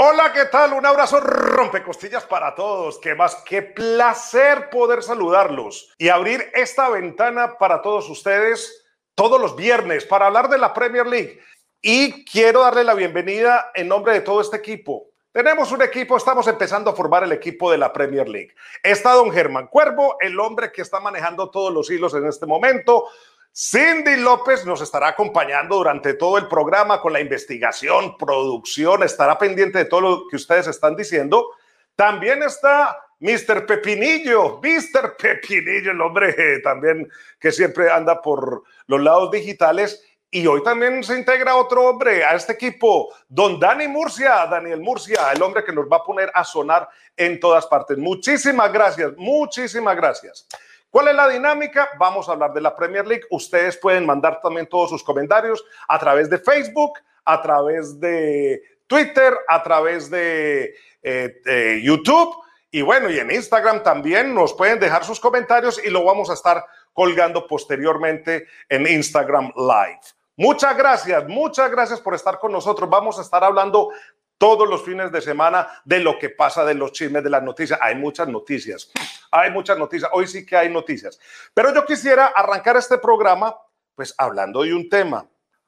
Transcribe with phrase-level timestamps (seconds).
[0.00, 0.74] Hola, ¿qué tal?
[0.74, 3.00] Un abrazo rompecostillas para todos.
[3.00, 9.56] Qué más, qué placer poder saludarlos y abrir esta ventana para todos ustedes todos los
[9.56, 11.40] viernes para hablar de la Premier League.
[11.82, 15.08] Y quiero darle la bienvenida en nombre de todo este equipo.
[15.32, 18.54] Tenemos un equipo, estamos empezando a formar el equipo de la Premier League.
[18.84, 23.08] Está don Germán Cuervo, el hombre que está manejando todos los hilos en este momento.
[23.52, 29.78] Cindy López nos estará acompañando durante todo el programa con la investigación, producción, estará pendiente
[29.78, 31.50] de todo lo que ustedes están diciendo.
[31.96, 33.66] También está Mr.
[33.66, 35.16] Pepinillo, Mr.
[35.16, 40.04] Pepinillo, el hombre también que siempre anda por los lados digitales.
[40.30, 45.32] Y hoy también se integra otro hombre a este equipo, don Dani Murcia, Daniel Murcia,
[45.32, 46.86] el hombre que nos va a poner a sonar
[47.16, 47.96] en todas partes.
[47.96, 50.46] Muchísimas gracias, muchísimas gracias.
[50.90, 51.90] ¿Cuál es la dinámica?
[51.98, 53.24] Vamos a hablar de la Premier League.
[53.30, 59.34] Ustedes pueden mandar también todos sus comentarios a través de Facebook, a través de Twitter,
[59.48, 62.34] a través de, eh, YouTube.
[62.70, 66.34] Y bueno, y en Instagram también nos pueden dejar sus comentarios y lo vamos a
[66.34, 70.00] estar colgando posteriormente en Instagram Live.
[70.36, 72.88] Muchas gracias, muchas gracias por estar con nosotros.
[72.88, 73.90] Vamos a estar hablando
[74.38, 77.78] todos los fines de semana de lo que pasa, de los chismes, de las noticias.
[77.82, 78.90] Hay muchas noticias,
[79.30, 80.10] hay muchas noticias.
[80.14, 81.18] Hoy sí que hay noticias.
[81.52, 83.56] Pero yo quisiera arrancar este programa,
[83.94, 85.26] pues hablando de un tema.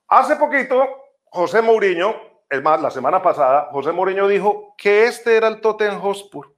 [0.08, 0.86] Hace poquito,
[1.24, 2.16] José Mourinho,
[2.48, 6.54] es más, la semana pasada, José Mourinho dijo que este era el Tottenham Hotspur.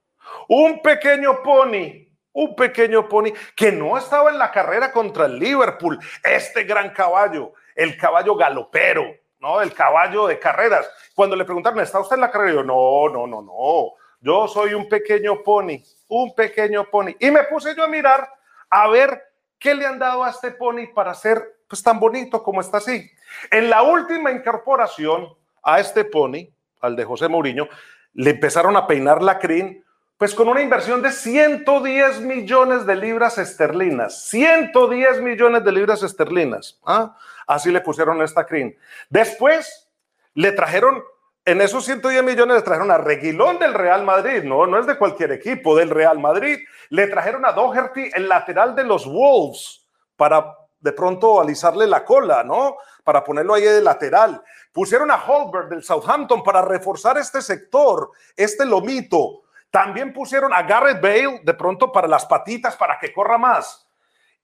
[0.47, 5.99] Un pequeño pony, un pequeño pony que no estaba en la carrera contra el Liverpool,
[6.23, 9.05] este gran caballo, el caballo galopero,
[9.43, 9.61] ¿no?
[9.61, 10.89] El caballo de carreras.
[11.13, 12.53] Cuando le preguntaron, ¿está usted en la carrera?
[12.53, 13.93] Yo, no, no, no, no.
[14.21, 17.11] Yo soy un pequeño pony, un pequeño pony.
[17.19, 18.27] Y me puse yo a mirar
[18.69, 19.21] a ver
[19.59, 23.11] qué le han dado a este pony para ser pues tan bonito como está así.
[23.51, 25.27] En la última incorporación
[25.61, 26.47] a este pony,
[26.79, 27.67] al de José Mourinho,
[28.13, 29.82] le empezaron a peinar la crin,
[30.23, 34.21] pues con una inversión de 110 millones de libras esterlinas.
[34.29, 36.79] 110 millones de libras esterlinas.
[36.85, 37.17] ¿ah?
[37.45, 38.73] Así le pusieron esta crin.
[39.09, 39.89] Después
[40.33, 41.03] le trajeron,
[41.43, 44.97] en esos 110 millones le trajeron a Reguilón del Real Madrid, no, no es de
[44.97, 46.57] cualquier equipo, del Real Madrid.
[46.87, 49.85] Le trajeron a Doherty, el lateral de los Wolves,
[50.15, 52.77] para de pronto alisarle la cola, ¿no?
[53.03, 54.41] Para ponerlo ahí de lateral.
[54.71, 59.42] Pusieron a Holberg del Southampton para reforzar este sector, este lomito.
[59.73, 63.89] También pusieron a Garrett Bale de pronto para las patitas, para que corra más.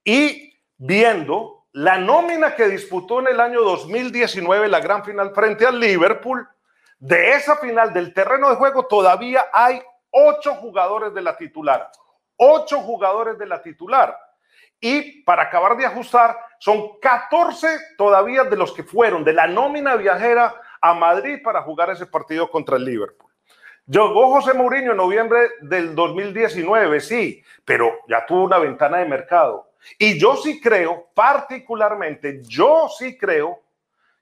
[0.03, 5.79] Y viendo la nómina que disputó en el año 2019 la gran final frente al
[5.79, 6.50] Liverpool,
[6.97, 9.79] de esa final del terreno de juego todavía hay
[10.09, 11.91] ocho jugadores de la titular,
[12.35, 14.18] ocho jugadores de la titular.
[14.79, 17.68] Y para acabar de ajustar, son 14
[18.00, 22.50] todavía de los que fueron de la nómina viajera a Madrid para jugar ese partido
[22.50, 23.28] contra el Liverpool.
[23.89, 29.72] Llegó José Mourinho en noviembre del 2019, sí, pero ya tuvo una ventana de mercado
[29.97, 33.61] y yo sí creo, particularmente, yo sí creo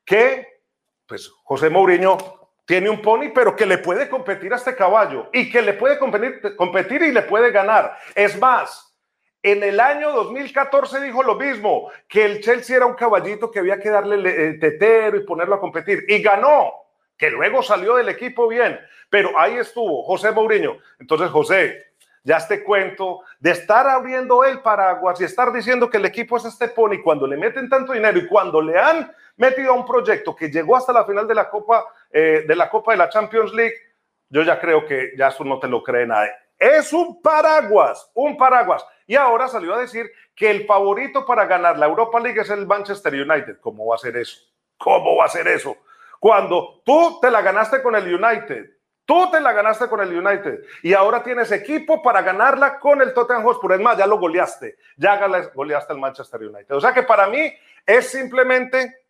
[0.05, 0.61] que,
[1.05, 2.17] pues, José Mourinho
[2.63, 5.99] tiene un pony, pero que le puede competir a este caballo y que le puede
[5.99, 7.97] competir, competir y le puede ganar.
[8.15, 8.97] Es más,
[9.43, 13.79] en el año 2014 dijo lo mismo, que el Chelsea era un caballito que había
[13.79, 16.05] que darle tetero y ponerlo a competir.
[16.07, 16.73] Y ganó,
[17.17, 18.79] que luego salió del equipo bien.
[19.09, 20.77] Pero ahí estuvo José Mourinho.
[20.99, 21.87] Entonces, José,
[22.23, 26.45] ya este cuento de estar abriendo el paraguas y estar diciendo que el equipo es
[26.45, 30.35] este pony cuando le meten tanto dinero y cuando le han metido a un proyecto
[30.35, 33.53] que llegó hasta la final de la Copa eh, de la Copa de la Champions
[33.53, 33.75] League,
[34.29, 36.31] yo ya creo que ya eso no te lo cree nadie.
[36.59, 38.85] Es un paraguas, un paraguas.
[39.05, 42.67] Y ahora salió a decir que el favorito para ganar la Europa League es el
[42.67, 43.59] Manchester United.
[43.61, 44.41] ¿Cómo va a ser eso?
[44.77, 45.77] ¿Cómo va a ser eso?
[46.19, 50.65] Cuando tú te la ganaste con el United, Tú te la ganaste con el United
[50.83, 53.71] y ahora tienes equipo para ganarla con el Tottenham Hotspur.
[53.71, 55.17] Es más, ya lo goleaste, ya
[55.53, 56.75] goleaste al Manchester United.
[56.75, 57.53] O sea que para mí
[57.85, 59.05] es simplemente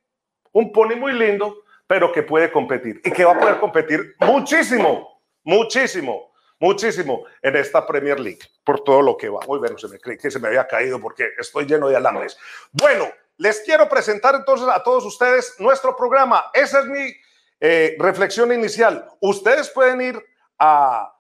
[0.52, 5.20] un pony muy lindo, pero que puede competir y que va a poder competir muchísimo,
[5.44, 9.40] muchísimo, muchísimo en esta Premier League por todo lo que va.
[9.48, 12.38] Muy bueno, se me cree que se me había caído porque estoy lleno de alambres.
[12.72, 13.06] Bueno,
[13.38, 16.50] les quiero presentar entonces a todos ustedes nuestro programa.
[16.54, 17.14] Ese es mi
[17.60, 19.08] eh, reflexión inicial.
[19.22, 20.26] Ustedes pueden ir
[20.58, 21.14] a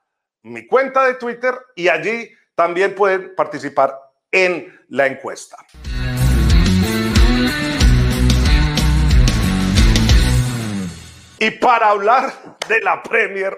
[0.44, 4.00] mi cuenta de Twitter y allí también pueden participar
[4.32, 5.58] en la encuesta.
[11.40, 12.34] Y para hablar
[12.68, 13.56] de la Premier,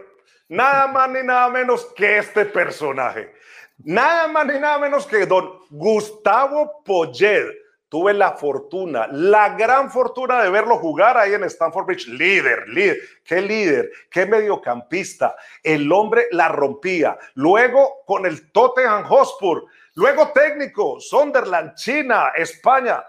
[0.49, 3.33] nada más ni nada menos que este personaje.
[3.77, 7.68] Nada más ni nada menos que don Gustavo Poyet.
[7.89, 12.07] Tuve la fortuna, la gran fortuna de verlo jugar ahí en Stanford Bridge.
[12.07, 15.35] Líder, líder, qué líder, qué mediocampista.
[15.63, 17.17] El hombre la rompía.
[17.33, 19.65] Luego con el Tottenham Hotspur,
[19.95, 23.03] luego técnico, Sunderland, China, España.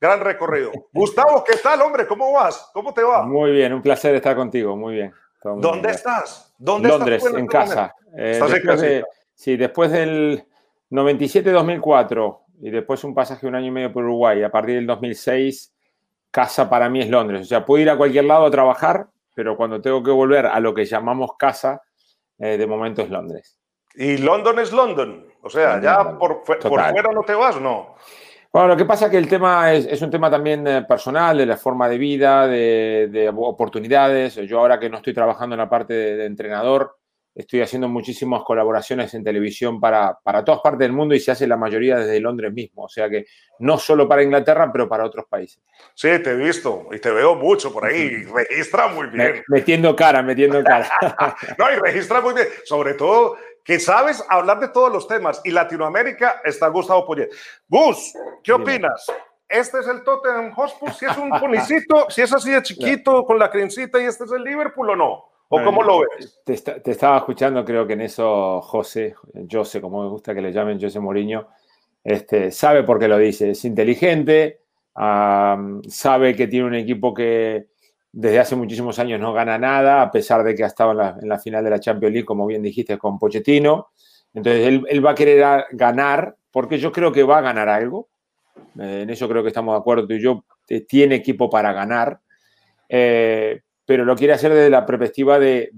[0.00, 0.70] Gran recorrido.
[0.92, 2.06] Gustavo, ¿qué tal, hombre?
[2.06, 2.70] ¿Cómo vas?
[2.72, 3.24] ¿Cómo te va?
[3.24, 5.12] Muy bien, un placer estar contigo, muy bien.
[5.42, 6.54] ¿Dónde estás?
[6.58, 7.94] ¿Dónde Londres, estás en casa.
[8.16, 8.86] Eh, ¿Estás en casa?
[9.34, 10.44] sí, después del
[10.90, 14.42] 97-2004 y después un pasaje un año y medio por Uruguay.
[14.42, 15.74] A partir del 2006,
[16.30, 17.42] casa para mí es Londres.
[17.42, 20.60] O sea, puedo ir a cualquier lado a trabajar, pero cuando tengo que volver a
[20.60, 21.82] lo que llamamos casa,
[22.38, 23.58] eh, de momento es Londres.
[23.94, 25.26] ¿Y London es London?
[25.42, 27.94] O sea, ya por, por, fuera no te vas, ¿no?
[28.52, 31.44] Bueno, lo que pasa es que el tema es, un tema también eh, personal, de
[31.44, 34.36] la forma de vida, de, oportunidades.
[34.36, 36.96] Yo ahora que no estoy trabajando en la parte de entrenador,
[37.36, 41.46] Estoy haciendo muchísimas colaboraciones en televisión para, para todas partes del mundo y se hace
[41.46, 42.84] la mayoría desde Londres mismo.
[42.84, 43.26] O sea que
[43.58, 45.62] no solo para Inglaterra, pero para otros países.
[45.94, 48.24] Sí, te he visto y te veo mucho por ahí.
[48.24, 49.44] Registra muy bien.
[49.48, 50.88] Metiendo cara, metiendo cara.
[51.58, 52.48] no, y registra muy bien.
[52.64, 55.42] Sobre todo que sabes hablar de todos los temas.
[55.44, 57.28] Y Latinoamérica está Gustavo Poyet.
[57.68, 59.06] Gus, ¿qué opinas?
[59.48, 63.38] este es el Tottenham Hotspur, si es un policito, si es así de chiquito, con
[63.38, 65.24] la crencita, y este es el Liverpool o no.
[65.48, 66.40] ¿O cómo lo ves?
[66.44, 69.14] Te, estaba escuchando, creo que en eso José,
[69.50, 71.48] José, como me gusta que le llamen José Mourinho,
[72.02, 73.50] este, sabe por qué lo dice.
[73.50, 74.60] Es inteligente,
[74.94, 77.68] sabe que tiene un equipo que
[78.12, 81.38] desde hace muchísimos años no gana nada, a pesar de que ha estado en la,
[81.38, 83.88] final de la Champions League, como bien dijiste, con Pochettino.
[84.32, 88.08] Entonces, él, va a querer ganar, porque yo creo que va a ganar algo.
[88.80, 90.44] Eh, en eso creo que estamos de acuerdo tú y yo.
[90.68, 92.20] Eh, tiene equipo para ganar.
[92.88, 95.70] Eh, pero lo quiere hacer desde la perspectiva de,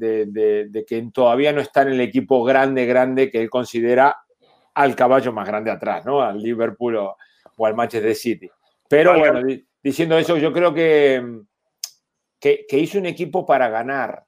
[0.86, 4.16] que todavía no está en el equipo grande, grande que él considera
[4.74, 6.22] al caballo más grande atrás, ¿no?
[6.22, 7.16] Al Liverpool o,
[7.58, 8.50] al Manchester City.
[8.88, 9.42] Pero bueno,
[9.82, 11.42] diciendo eso, yo creo que,
[12.40, 14.24] que, hizo un equipo para ganar,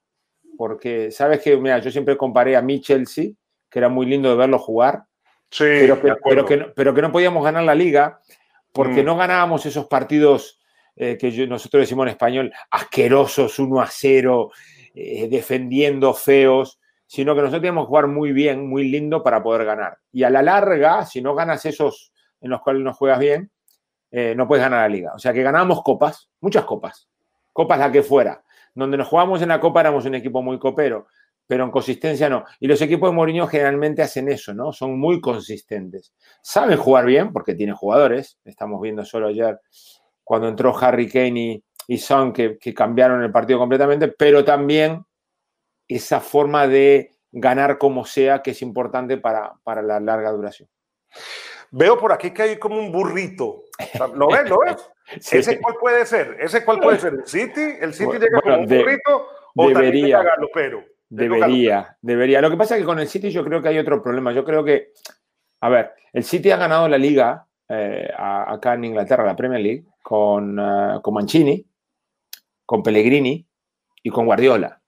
[0.59, 3.31] porque sabes que, mira, yo siempre comparé a mi Chelsea,
[3.71, 5.05] que era muy lindo de verlo jugar,
[5.49, 8.21] sí, pero, que, pero, que, pero que no podíamos ganar la liga
[8.73, 9.07] porque mm.
[9.07, 10.60] no ganábamos esos partidos
[11.03, 14.51] eh, que nosotros decimos en español, asquerosos, 1 a 0,
[14.95, 19.65] eh, defendiendo feos, sino que nosotros tenemos que jugar muy bien, muy lindo para poder
[19.65, 19.97] ganar.
[20.13, 22.13] Y a la larga, si no ganas esos
[22.43, 23.51] en los cuales no juegas bien,
[24.11, 25.15] eh, no puedes ganar la liga.
[25.15, 27.09] O sea que ganábamos copas, muchas copas,
[27.51, 28.45] copas la que fuera.
[28.75, 31.07] Donde nos jugamos en la copa éramos un equipo muy copero,
[31.47, 32.45] pero en consistencia no.
[32.59, 34.71] Y los equipos de Mourinho generalmente hacen eso, ¿no?
[34.71, 36.13] Son muy consistentes.
[36.43, 38.39] Saben jugar bien porque tienen jugadores.
[38.45, 39.59] Estamos viendo solo ayer
[40.31, 45.05] cuando entró Harry Kane y, Son, que, cambiaron el partido completamente, pero también
[45.89, 50.69] esa forma de ganar como sea, que es importante para, para la larga duración.
[51.73, 53.65] Veo por aquí que hay como un burrito.
[54.15, 54.49] ¿Lo ves?
[54.49, 54.89] ¿Lo ves?
[55.33, 56.37] ¿Ese cuál puede ser?
[56.39, 57.15] ¿Ese cuál puede ser?
[57.15, 57.79] ¿El City?
[57.81, 59.27] ¿El City llega como un burrito?
[59.57, 60.23] ¿O debería,
[60.55, 62.41] pero debería, debería.
[62.41, 64.31] Lo que pasa es que con el City yo creo que hay otro problema.
[64.31, 64.93] Yo creo que,
[65.61, 69.90] a ver, el City ha ganado la liga eh, acá en Inglaterra, la Premier League,
[70.03, 71.65] con, eh, con Mancini,
[72.65, 73.47] con Pellegrini
[74.03, 74.81] y con Guardiola.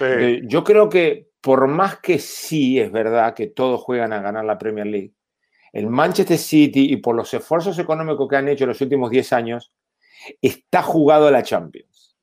[0.00, 4.44] Eh, yo creo que por más que sí es verdad que todos juegan a ganar
[4.44, 5.14] la Premier League,
[5.72, 9.32] el Manchester City y por los esfuerzos económicos que han hecho en los últimos 10
[9.32, 9.72] años,
[10.42, 12.16] está jugado a la Champions.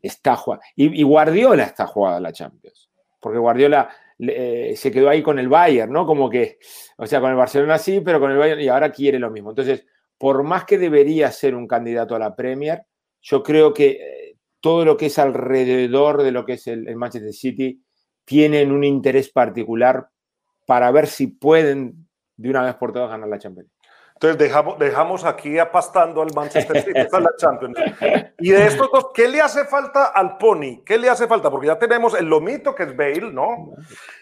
[0.00, 0.62] Está jugado.
[0.76, 2.88] Y, Guardiola está jugado a la Champions.
[3.20, 3.90] Porque Guardiola
[4.20, 6.06] eh, se quedó ahí con el Bayern, ¿no?
[6.06, 6.58] Como que,
[6.96, 9.50] o sea, con el Barcelona sí, pero con el Bayern y ahora quiere lo mismo.
[9.50, 9.84] Entonces,
[10.18, 12.82] por más que debería ser un candidato a la Premier,
[13.22, 17.32] yo creo que eh, todo lo que es alrededor de lo que es el, Manchester
[17.32, 17.82] City
[18.24, 20.08] tienen un interés particular
[20.66, 23.70] para ver si pueden de una vez por todas ganar la Champions.
[24.14, 27.78] Entonces dejamos, dejamos aquí apastando al Manchester City a la Champions.
[28.40, 30.82] Y de estos dos, ¿qué le hace falta al Pony?
[30.84, 31.50] ¿Qué le hace falta?
[31.50, 33.72] Porque ya tenemos el lomito que es Bale, ¿no?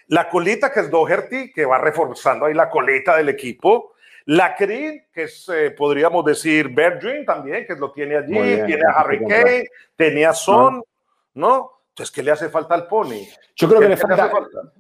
[0.09, 3.93] La colita que es Doherty, que va reforzando ahí la colita del equipo.
[4.27, 9.01] La Creed, que es, eh, podríamos decir, Bergin también, que lo tiene allí, tiene a
[9.01, 10.83] Harry Kane, tenía Son,
[11.35, 11.73] ¿no?
[11.91, 13.25] Entonces, ¿qué le hace falta al Pony?
[13.55, 14.31] Yo creo que le falta,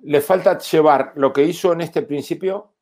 [0.03, 2.73] le falta, llevar lo que hizo en este principio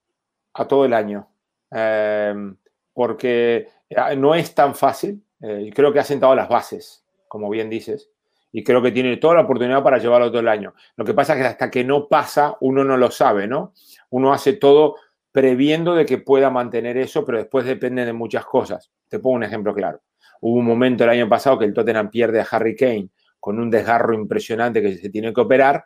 [0.54, 1.28] a todo el año,
[1.70, 2.56] em,
[2.92, 5.22] porque eh, no es tan fácil.
[5.42, 8.10] Eh, creo que ha sentado las bases, como bien dices,
[8.50, 10.74] y creo que tiene toda la oportunidad para llevarlo todo el año.
[10.96, 13.74] Lo que pasa es que hasta que no pasa, uno no lo sabe, ¿no?
[14.10, 14.96] Uno hace todo
[15.34, 18.92] previendo de que pueda mantener eso, pero después depende de muchas cosas.
[19.08, 20.00] Te pongo un ejemplo claro.
[20.40, 23.08] Hubo un momento el año pasado que el Tottenham pierde a Harry Kane
[23.40, 25.84] con un desgarro impresionante que se tiene que operar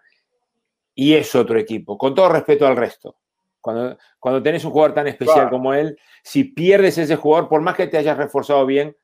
[0.95, 3.17] y es otro equipo, con todo respeto al resto.
[3.59, 7.75] Cuando, cuando tenés un jugador tan especial como él, si pierdes ese jugador, por más
[7.75, 8.95] que te hayas reforzado bien,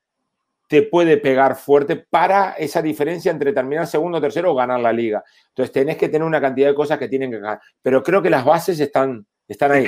[0.67, 5.23] te puede pegar fuerte para esa diferencia entre terminar segundo, tercero o ganar la liga.
[5.47, 7.59] Entonces tenés que tener una cantidad de cosas que tienen que ganar.
[7.81, 9.85] Pero creo que las bases están, están ahí.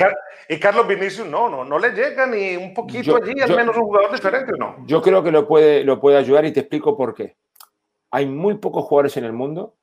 [0.48, 3.84] Y, Carlos Vinicius no, no, no le llega ni un poquito allí, al menos un
[3.84, 4.76] jugador diferente, ¿no?
[4.86, 7.36] Yo creo que lo puede, lo puede ayudar y te explico por qué.
[8.10, 9.76] Hay muy pocos jugadores en el mundo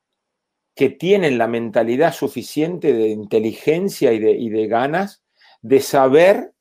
[0.74, 5.22] que tienen la mentalidad suficiente de inteligencia y de, y de ganas
[5.62, 6.52] de saber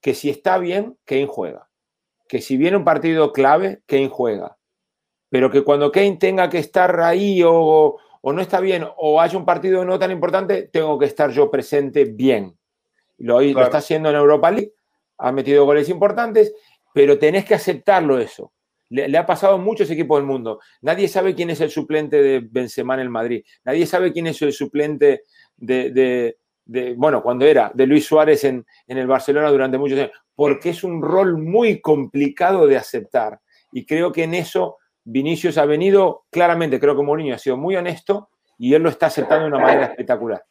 [0.00, 1.68] que si está bien, Kane juega
[2.32, 4.56] que si viene un partido clave, Kane juega.
[5.28, 7.98] Pero que cuando Kane tenga que estar ahí o,
[8.30, 12.04] no está bien o haya un partido no tan importante, tengo que estar yo presente
[12.04, 12.56] bien.
[13.18, 14.72] Lo, está haciendo en Europa League,
[15.18, 16.52] ha metido goles importantes,
[16.92, 18.52] pero tenés que aceptarlo eso.
[18.90, 20.60] Le, ha pasado a muchos equipos del mundo.
[20.82, 23.42] Nadie sabe quién es el suplente de Benzema en el Madrid.
[23.64, 25.24] Nadie sabe quién es el suplente
[25.56, 26.36] de,
[26.96, 30.82] bueno, cuando era, de Luis Suárez en, en, el Barcelona durante muchos años porque es
[30.84, 33.40] un rol muy complicado de aceptar.
[33.72, 37.76] Y creo que en eso Vinicius ha venido, claramente creo que Mourinho ha sido muy
[37.76, 40.44] honesto y él lo está aceptando de una manera espectacular.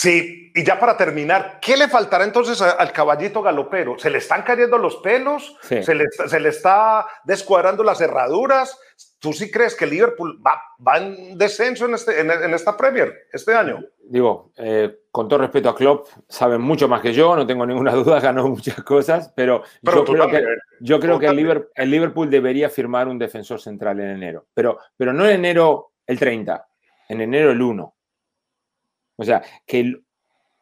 [0.00, 3.98] Sí, y ya para terminar, ¿qué le faltará entonces al caballito galopero?
[3.98, 5.56] ¿Se le están cayendo los pelos?
[5.60, 8.78] ¿Se, le, ¿Se, le, está descuadrando las herraduras?
[9.18, 13.56] ¿Tú sí crees que Liverpool va, va en descenso en, este, en, esta Premier este
[13.56, 13.80] año?
[14.08, 17.90] Digo, eh, con todo respeto a Klopp, saben mucho más que yo, no tengo ninguna
[17.94, 20.44] duda, ganó muchas cosas, pero, yo creo que,
[20.78, 24.78] yo creo que el Liverpool, el Liverpool, debería firmar un defensor central en enero, pero,
[24.96, 26.68] pero no en enero el 30,
[27.08, 27.94] en enero el 1.
[29.18, 30.00] O sea, que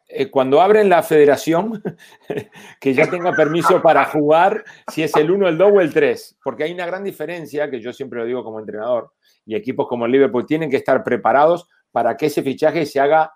[0.09, 1.83] eh, cuando abren la federación,
[2.81, 6.39] que ya tenga permiso para jugar si es el 1, el 2 o el 3,
[6.43, 9.13] porque hay una gran diferencia, que yo siempre lo digo como entrenador,
[9.45, 13.33] y equipos como el Liverpool tienen que estar preparados para que ese fichaje se haga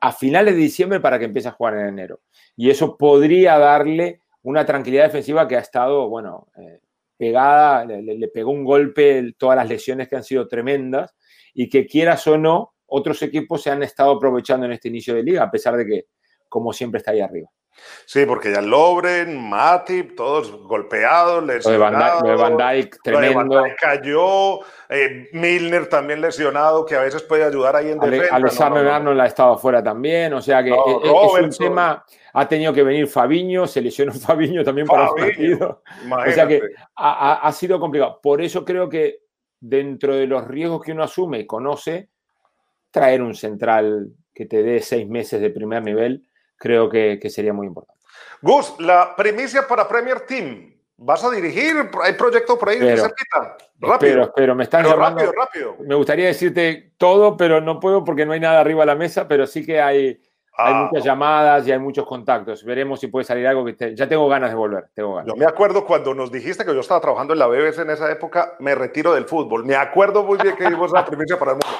[0.00, 2.20] a finales de diciembre para que empiece a jugar en enero.
[2.54, 6.80] Y eso podría darle una tranquilidad defensiva que ha estado, bueno, eh,
[7.16, 11.16] pegada, le, le, pegó un golpe todas las lesiones que han sido tremendas
[11.52, 15.22] y que quieras o no, otros equipos se han estado aprovechando en este inicio de
[15.22, 16.06] liga, a pesar de que,
[16.48, 17.50] como siempre, está ahí arriba.
[18.06, 22.22] Sí, porque ya Lobren, Matip, todos golpeados, lesionados.
[22.22, 23.62] Lo de Van, Dijk, tremendo.
[23.80, 28.34] cayó, eh, Milner también lesionado, que a veces puede ayudar ahí en defensa.
[28.34, 32.04] Alexander no, Arnold ha estado afuera también, o sea que es, un tema...
[32.34, 35.82] Ha tenido que venir Fabiño, se lesionó Fabiño también para el partido.
[36.10, 36.60] O sea que
[36.96, 38.20] ha, ha sido complicado.
[38.22, 39.20] Por eso creo que
[39.60, 42.10] dentro de los riesgos que uno asume y conoce,
[42.90, 47.66] traer un central que te dé seis meses de primer nivel, creo que, sería muy
[47.66, 48.00] importante.
[48.40, 50.74] Gus, la primicia para Premier Team.
[51.00, 51.90] ¿Vas a dirigir?
[52.02, 53.56] ¿Hay proyecto por ahí pero, cerquita?
[53.78, 54.32] Rápido.
[54.34, 55.20] Pero, me están llamando.
[55.20, 55.76] Rápido, rápido.
[55.86, 59.28] Me gustaría decirte todo, pero no puedo porque no hay nada arriba de la mesa,
[59.28, 60.20] pero sí que hay,
[60.56, 60.88] hay ah.
[60.90, 62.64] muchas llamadas y hay muchos contactos.
[62.64, 64.88] Veremos si puede salir algo que ya tengo ganas de volver.
[64.92, 67.90] Tengo Yo me acuerdo cuando nos dijiste que yo estaba trabajando en la BBC en
[67.90, 69.64] esa época, me retiro del fútbol.
[69.64, 71.78] Me acuerdo muy bien que dimos la primicia para el mundo.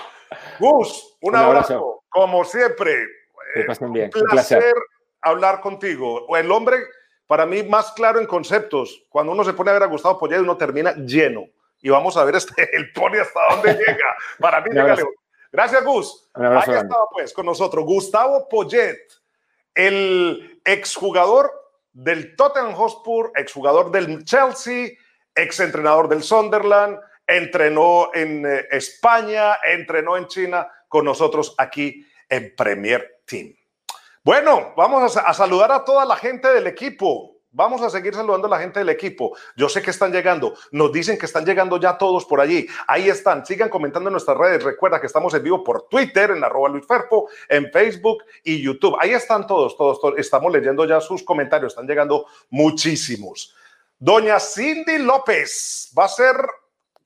[0.59, 2.05] Gus, un, abrazo.
[2.09, 3.07] Como siempre.
[3.55, 4.11] Que pasen bien.
[4.15, 4.75] Un placer,
[5.23, 6.37] hablar contigo.
[6.37, 6.79] El hombre,
[7.27, 9.05] para mí, más claro en conceptos.
[9.09, 11.47] Cuando uno se pone a ver a Gustavo Poyet, uno termina lleno.
[11.81, 14.17] Y vamos a ver este, el pony hasta dónde llega.
[14.39, 14.71] Para mí,
[15.51, 16.31] Gracias, Gus.
[16.35, 18.99] Ahí estaba, pues, con nosotros Gustavo Poyet,
[19.75, 21.51] el exjugador
[21.93, 24.91] del Tottenham Hotspur, exjugador del Chelsea,
[25.35, 33.21] exentrenador del Sunderland, entrenó en eh, España, entrenó en China con nosotros aquí en Premier
[33.27, 33.55] Team.
[34.25, 37.37] Bueno, vamos a, saludar a toda la gente del equipo.
[37.51, 39.37] Vamos a seguir saludando a la gente del equipo.
[39.57, 40.55] Yo sé que están llegando.
[40.71, 42.67] Nos dicen que están llegando ya todos por allí.
[42.87, 43.47] Ahí están.
[43.47, 44.63] Sigan comentando en nuestras redes.
[44.63, 48.97] Recuerda que estamos en vivo por Twitter, en arroba Luis Ferpo, en Facebook y YouTube.
[49.01, 50.19] Ahí están todos, todos, todos.
[50.19, 51.73] Estamos leyendo ya sus comentarios.
[51.73, 53.55] Están llegando muchísimos.
[53.99, 56.37] Doña Cindy López va a ser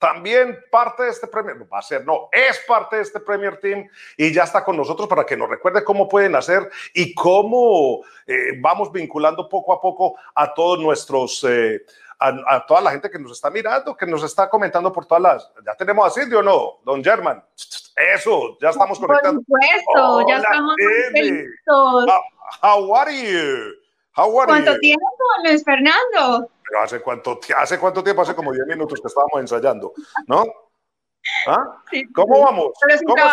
[0.03, 3.87] también parte de este Premier, va a ser, no, es parte de este Premier Team
[4.17, 8.51] y ya está con nosotros para que nos recuerde cómo pueden hacer y cómo eh,
[8.59, 11.85] vamos vinculando poco a poco a todos nuestros, eh,
[12.19, 15.51] a, toda la gente que nos está mirando, que nos está comentando por todas las,
[15.65, 17.41] ya tenemos a Cindy o no, don German,
[17.95, 19.41] eso, ya estamos conectando.
[19.47, 20.75] Por supuesto, ya estamos
[21.13, 22.05] listos.
[22.61, 23.73] How, are you?
[24.17, 25.05] How are ¿Cuánto tiempo,
[25.45, 26.49] Luis Fernando?
[26.81, 28.21] ¿Hace cuánto, ¿hace cuánto tiempo?
[28.21, 29.93] Hace como 10 minutos que estábamos ensayando,
[30.27, 30.45] ¿no?
[31.47, 31.81] ¿Ah?
[32.13, 32.73] ¿Cómo vamos?
[32.85, 33.31] Pero sin juntos,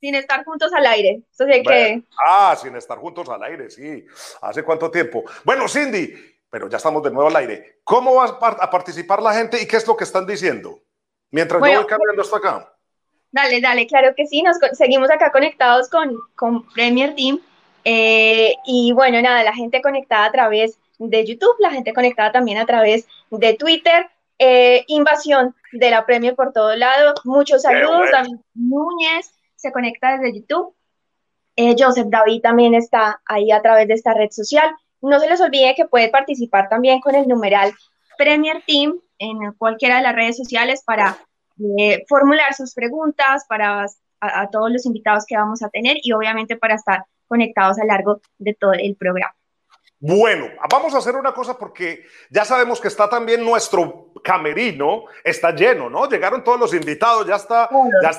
[0.00, 1.22] sin estar juntos al aire.
[1.36, 2.02] que...
[2.26, 4.06] Ah, sin estar juntos al aire, sí.
[4.40, 5.24] ¿Hace cuánto tiempo?
[5.44, 6.14] Bueno, Cindy,
[6.48, 7.80] pero ya estamos de nuevo al aire.
[7.84, 10.80] ¿Cómo va a participar la gente y qué es lo que están diciendo?
[11.30, 12.72] Mientras yo voy cambiando esto acá.
[13.30, 14.42] Dale, dale, claro que sí.
[14.42, 17.40] Nos seguimos acá conectados con, con Premier Team
[17.88, 22.58] Eh, y bueno, nada, la gente conectada a través de YouTube, la gente conectada también
[22.58, 24.08] a través de Twitter.
[24.38, 27.14] Eh, invasión de la Premier por todo lado.
[27.24, 28.10] Muchos saludos.
[28.12, 30.74] David Núñez se conecta desde YouTube.
[31.56, 34.76] Eh, Joseph David también está ahí a través de esta red social.
[35.00, 37.72] No se les olvide que puede participar también con el numeral
[38.18, 41.16] Premier Team en cualquiera de las redes sociales para
[42.06, 43.86] formular sus preguntas, para
[44.20, 47.88] a, todos los invitados que vamos a tener y obviamente para estar conectados a lo
[47.88, 49.34] largo de todo el programa.
[49.98, 55.52] Bueno, vamos a hacer una cosa porque ya sabemos que está también nuestro camerino, está
[55.52, 56.08] lleno, ¿no?
[56.08, 57.70] Llegaron todos los invitados, ya está,
[58.02, 58.10] ya,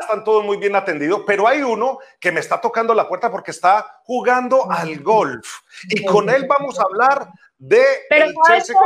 [0.00, 3.52] están todos muy bien atendidos, pero hay uno que me está tocando la puerta porque
[3.52, 5.60] está jugando al golf.
[5.88, 8.76] Y con él vamos a hablar de pero el Chelsea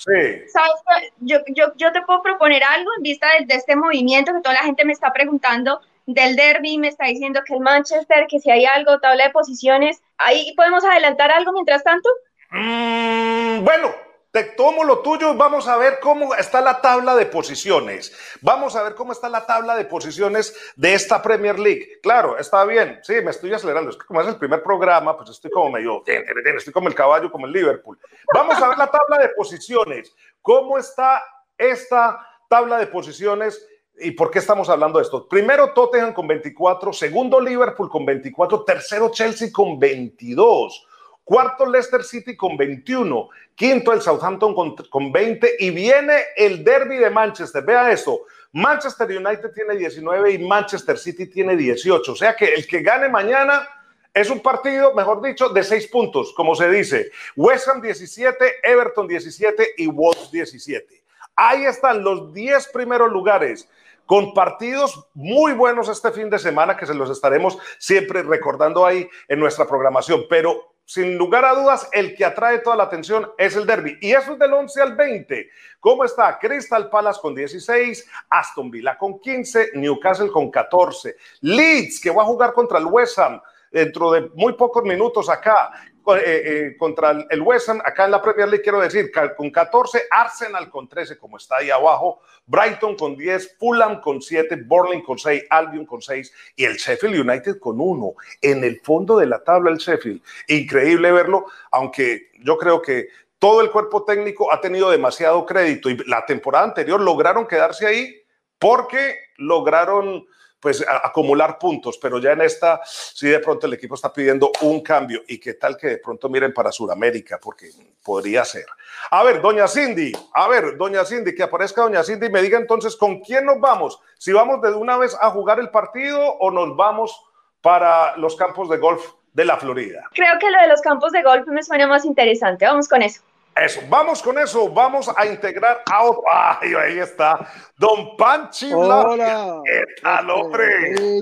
[0.00, 0.48] Sí.
[0.48, 1.12] ¿Sabes?
[1.18, 4.62] Yo, yo, yo te puedo proponer algo en vista de, este movimiento que toda la
[4.62, 8.64] gente me está preguntando del derby, me está diciendo que el Manchester, que si hay
[8.64, 12.08] algo, tabla de posiciones, ahí podemos adelantar algo mientras tanto.
[12.50, 13.94] Mm, bueno,
[14.32, 18.16] te tomo lo tuyo y vamos a ver cómo está la tabla de posiciones.
[18.40, 21.98] Vamos a ver cómo está la tabla de posiciones de esta Premier League.
[22.00, 23.00] Claro, está bien.
[23.02, 23.90] Sí, me estoy acelerando.
[23.90, 27.30] Es que como es el primer programa, pues estoy como medio, estoy como el caballo,
[27.30, 27.98] como el Liverpool.
[28.32, 30.14] Vamos a ver la tabla de posiciones.
[30.40, 31.24] ¿Cómo está
[31.58, 33.66] esta tabla de posiciones?
[34.00, 35.28] ¿Y por qué estamos hablando de esto?
[35.28, 40.86] Primero Tottenham con 24, segundo Liverpool con 24, tercero Chelsea con 22.
[41.22, 43.28] Cuarto, Leicester City con 21.
[43.54, 44.54] Quinto, el Southampton
[44.90, 45.56] con, 20.
[45.60, 47.62] Y viene el derby de Manchester.
[47.62, 48.22] Vea esto.
[48.52, 52.12] Manchester United tiene 19 y Manchester City tiene 18.
[52.12, 53.68] O sea que el que gane mañana
[54.12, 57.12] es un partido, mejor dicho, de seis puntos, como se dice.
[57.36, 61.04] West Ham 17, Everton 17 y Wolves 17.
[61.36, 63.68] Ahí están los 10 primeros lugares
[64.10, 69.08] con partidos muy buenos este fin de semana que se los estaremos siempre recordando ahí
[69.28, 70.24] en nuestra programación.
[70.28, 73.98] Pero sin lugar a dudas, el que atrae toda la atención es el derby.
[74.00, 75.48] Y eso es del 11 al 20.
[75.78, 76.40] ¿Cómo está?
[76.40, 82.26] Crystal Palace con 16, Aston Villa con 15, Newcastle con 14, Leeds, que va a
[82.26, 83.40] jugar contra el West Ham
[83.70, 85.70] dentro de muy pocos minutos acá.
[86.06, 90.04] Eh, eh, contra el West Ham, acá en la Premier League quiero decir, con 14,
[90.10, 95.18] Arsenal con 13, como está ahí abajo, Brighton con 10, Fulham con 7, Burnley con
[95.18, 98.14] 6, Albion con 6 y el Sheffield United con 1.
[98.40, 100.22] En el fondo de la tabla el Sheffield.
[100.48, 103.08] Increíble verlo, aunque yo creo que
[103.38, 108.16] todo el cuerpo técnico ha tenido demasiado crédito y la temporada anterior lograron quedarse ahí
[108.58, 110.26] porque lograron
[110.60, 114.82] pues acumular puntos, pero ya en esta sí de pronto el equipo está pidiendo un
[114.82, 117.70] cambio y qué tal que de pronto miren para Sudamérica, porque
[118.04, 118.66] podría ser.
[119.10, 122.58] A ver, doña Cindy, a ver, doña Cindy, que aparezca doña Cindy y me diga
[122.58, 126.50] entonces con quién nos vamos, si vamos de una vez a jugar el partido o
[126.50, 127.24] nos vamos
[127.62, 130.08] para los campos de golf de la Florida.
[130.12, 133.22] Creo que lo de los campos de golf me suena más interesante, vamos con eso.
[133.60, 136.22] Eso, vamos con eso, vamos a integrar a otro.
[136.32, 137.46] Ay, ahí está,
[137.76, 139.60] don Panchi Hola.
[139.66, 141.20] ¿Qué tal, hombre?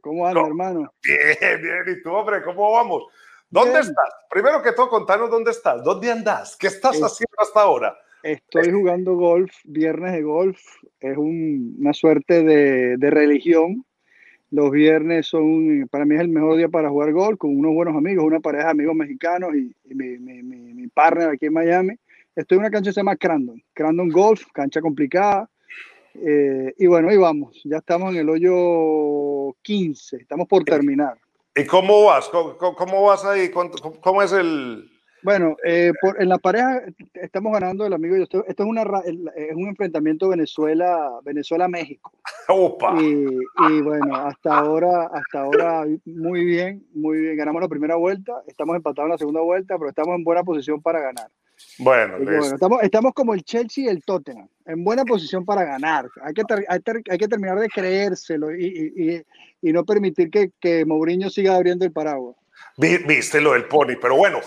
[0.00, 0.94] ¿Cómo andas, hermano?
[1.02, 2.40] Bien, bien, ¿y tú, hombre?
[2.44, 3.06] ¿Cómo vamos?
[3.50, 4.14] ¿Dónde estás?
[4.30, 7.98] Primero que todo, contanos dónde estás, dónde andas, qué estás haciendo hasta ahora.
[8.22, 10.60] Estoy jugando golf, viernes de golf,
[11.00, 13.84] es una suerte de, de religión
[14.52, 17.96] los viernes son, para mí es el mejor día para jugar golf con unos buenos
[17.96, 21.94] amigos, una pareja de amigos mexicanos y, mi, mi, mi, partner aquí en Miami.
[22.34, 25.48] Estoy en una cancha que se llama Crandon, Crandon Golf, cancha complicada.
[26.14, 31.18] Eh, y bueno, ahí vamos, ya estamos en el hoyo 15, estamos por terminar.
[31.54, 32.28] ¿Y cómo vas?
[32.28, 33.50] ¿Cómo, cómo vas ahí?
[33.50, 34.91] ¿Cómo es el,
[35.22, 36.82] bueno, eh, por, en la pareja
[37.14, 38.16] estamos ganando el amigo.
[38.16, 38.82] Esto, esto es, una,
[39.36, 42.12] es un enfrentamiento Venezuela, Venezuela-México.
[43.00, 47.36] Y, y, bueno, hasta ahora, hasta ahora muy bien, muy bien.
[47.36, 50.82] Ganamos la primera vuelta, estamos empatados en la segunda vuelta, pero estamos en buena posición
[50.82, 51.28] para ganar.
[51.78, 56.08] Bueno, estamos, estamos como el Chelsea y el Tottenham, en buena posición para ganar.
[56.22, 56.80] Hay que, hay,
[57.10, 61.84] hay que terminar de creérselo y, y, y no permitir que, que Mourinho siga abriendo
[61.84, 62.36] el paraguas.
[62.76, 64.38] Viste lo del pony, pero bueno,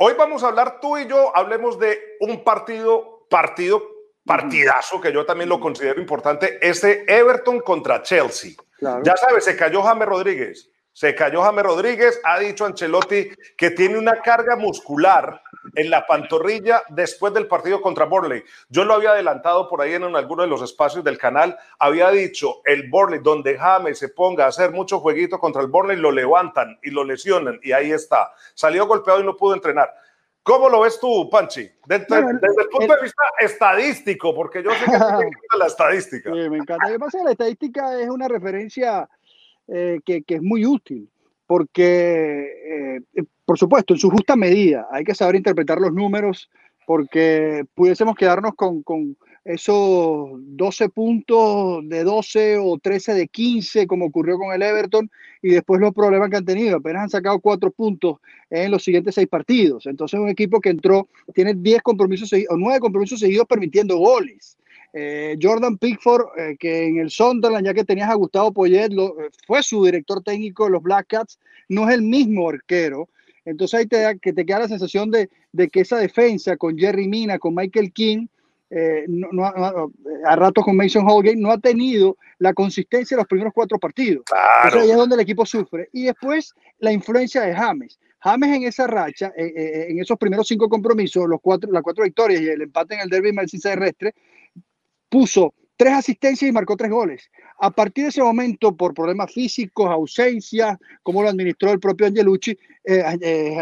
[0.00, 3.82] Hoy vamos a hablar tú y yo, hablemos de un partido, partido,
[4.24, 8.52] partidazo, que yo también lo considero importante, ese Everton contra Chelsea.
[8.80, 10.70] Ya sabes, se cayó James Rodríguez.
[10.92, 15.42] Se cayó James Rodríguez, ha dicho Ancelotti que tiene una carga muscular
[15.74, 18.42] en la pantorrilla después del partido contra Borley.
[18.68, 21.56] Yo lo había adelantado por ahí en alguno de los espacios del canal.
[21.78, 25.96] Había dicho el Borley, donde James se ponga a hacer mucho jueguito contra el Borley,
[25.96, 27.58] lo levantan y lo lesionan.
[27.62, 28.32] Y ahí está.
[28.54, 29.92] Salió golpeado y no pudo entrenar.
[30.48, 31.68] ¿Cómo lo ves tú, Panchi?
[31.86, 36.32] Desde, el punto de vista estadístico, porque yo sé que te encanta la estadística.
[36.32, 36.86] Sí, me encanta.
[36.88, 39.06] Que la estadística es una referencia
[39.66, 41.10] eh, que, que, es muy útil,
[41.46, 46.50] porque, eh, por supuesto, en su justa medida, hay que saber interpretar los números,
[46.86, 54.36] porque pudiésemos quedarnos con, esos 12 puntos de 12 o 13 de 15, como ocurrió
[54.36, 56.76] con el Everton, y después los problemas que han tenido.
[56.76, 58.18] Apenas han sacado 4 puntos
[58.50, 59.86] en los siguientes 6 partidos.
[59.86, 64.58] Entonces, un equipo que entró, tiene 10 compromisos o 9 compromisos seguidos permitiendo goles.
[64.92, 69.30] Eh, Jordan Pickford, eh, que en el Sunderland, ya que tenías a Gustavo Poyet, eh,
[69.46, 71.38] fue su director técnico de los Black Cats,
[71.70, 73.08] no es el mismo arquero.
[73.48, 76.76] Entonces ahí te, da, que te queda la sensación de, de que esa defensa con
[76.76, 78.26] Jerry Mina, con Michael King,
[78.70, 83.52] eh, no, a ratos con Mason Holgate, no ha tenido la consistencia de los primeros
[83.54, 84.24] cuatro partidos.
[84.26, 84.80] Claro.
[84.80, 85.88] ahí es donde el equipo sufre.
[85.92, 87.98] Y después la influencia de James.
[88.20, 92.04] James en esa racha, eh, eh, en esos primeros cinco compromisos, los cuatro, las cuatro
[92.04, 94.14] victorias y el empate en el derby Merseyside terrestre,
[95.08, 97.30] puso tres asistencias y marcó tres goles.
[97.58, 102.58] A partir de ese momento, por problemas físicos, ausencias, como lo administró el propio Angelucci,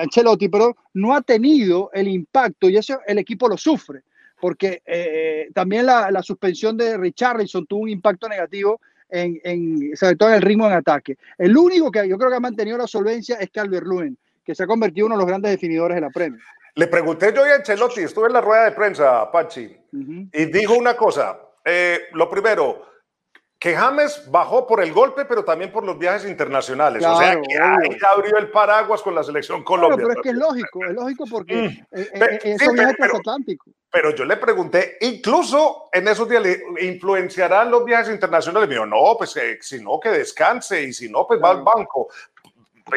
[0.00, 4.02] Ancelotti, pero no ha tenido el impacto y eso el equipo lo sufre
[4.40, 10.16] porque eh, también la, la, suspensión de Richarlison tuvo un impacto negativo en, en, sobre
[10.16, 11.16] todo en el ritmo en ataque.
[11.38, 14.64] El único que yo creo que ha mantenido la solvencia es Calvert Lewin, que se
[14.64, 16.40] ha convertido en uno de los grandes definidores de la Premier.
[16.74, 19.74] Le pregunté yo a Ancelotti, estuve en la rueda de prensa, Pachi,
[20.33, 21.40] y dijo una cosa.
[21.68, 22.87] Eh, lo primero,
[23.59, 27.05] que James bajó por el golpe, pero también por los viajes internacionales.
[27.05, 29.96] o sea, que ahí abrió el paraguas con la selección Colombia.
[29.96, 31.96] pero es que es lógico, es lógico porque mm.
[31.98, 33.70] eh, eh, es un viaje transatlántico.
[33.90, 38.68] Pero yo le pregunté, incluso en esos días, ¿le influenciarán los viajes internacionales?
[38.68, 41.62] Me dijo, no, pues eh, si no, que descanse y si no, pues va al
[41.62, 42.09] banco.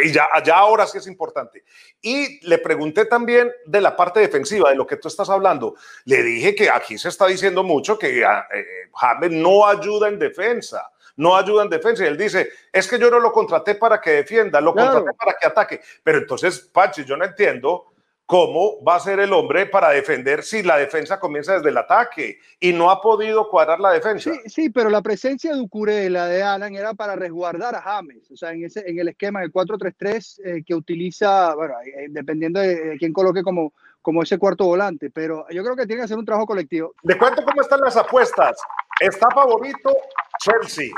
[0.04, 1.64] Y ya, ya ahora sí es importante.
[2.02, 5.76] Y le pregunté también de la parte defensiva, de lo que tú estás hablando.
[6.06, 10.20] Le dije que aquí se está diciendo mucho que ah, eh, James no ayuda en
[10.20, 12.04] defensa no ayuda en defensa.
[12.04, 15.34] Y él dice, es que yo no lo contraté para que defienda, lo contraté para
[15.34, 15.82] que ataque.
[16.02, 17.92] Pero entonces, Pachi, yo no entiendo
[18.30, 22.38] cómo va a ser el hombre para defender si la defensa comienza desde el ataque
[22.60, 24.32] y no ha podido cuadrar la defensa.
[24.32, 28.30] Sí, sí pero la presencia de Ucure, la de Alan, era para resguardar a James,
[28.30, 32.60] o sea, en, ese, en el esquema del 4-3-3 eh, que utiliza, bueno, eh, dependiendo
[32.60, 36.18] de quién coloque como, como ese cuarto volante, pero yo creo que tiene que hacer
[36.20, 36.94] un trabajo colectivo.
[37.02, 38.62] ¿De cuánto cómo están las apuestas?
[39.00, 39.92] Está favorito
[40.38, 40.92] Chelsea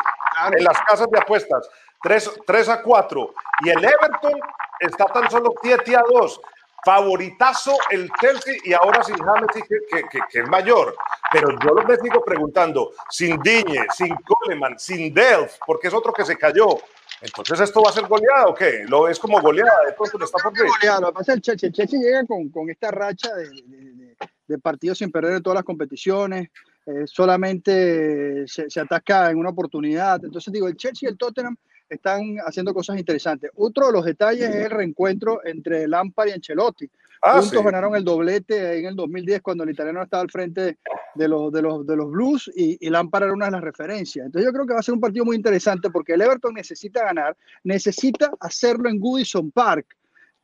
[0.52, 1.70] en las casas de apuestas,
[2.04, 4.38] 3, 3 a 4, y el Everton
[4.82, 6.42] está tan solo 7 a 2
[6.84, 10.96] favoritazo el Chelsea y ahora sin James que, que, que, es mayor.
[11.32, 16.26] Pero yo me sigo preguntando, sin Diñe, sin Coleman, sin Delft, porque es otro que
[16.26, 16.78] se cayó.
[17.22, 18.84] Entonces, ¿esto va a ser goleada o qué?
[18.88, 19.86] ¿Lo es como goleada?
[19.86, 21.02] De pronto está por goleada.
[21.02, 24.16] Lo que pasa es que el Chelsea, llega con, con, esta racha de, de,
[24.48, 26.50] de, partidos sin perder en todas las competiciones.
[26.88, 30.24] Eh, solamente se, se, ataca en una oportunidad.
[30.26, 31.56] Entonces, digo, el Chelsea y el Tottenham
[31.96, 33.52] están haciendo cosas interesantes.
[33.56, 36.90] Otro de los detalles es el reencuentro entre Lampard y Ancelotti.
[37.22, 40.80] Ah, Juntos ganaron el doblete en el 2010 cuando el italiano estaba al frente
[41.14, 44.26] de los, de los, de los Blues y, y, Lampard era una de las referencias.
[44.26, 47.04] Entonces yo creo que va a ser un partido muy interesante porque el Everton necesita
[47.04, 49.86] ganar, necesita hacerlo en Goodison Park,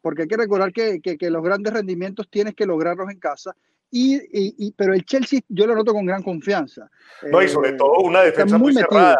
[0.01, 3.55] porque hay que recordar que, que, que los grandes rendimientos tienes que lograrlos en casa.
[3.89, 6.89] Y, y, pero el Chelsea yo lo noto con gran confianza.
[7.31, 9.19] No, y sobre eh, todo una defensa muy, muy cerrada.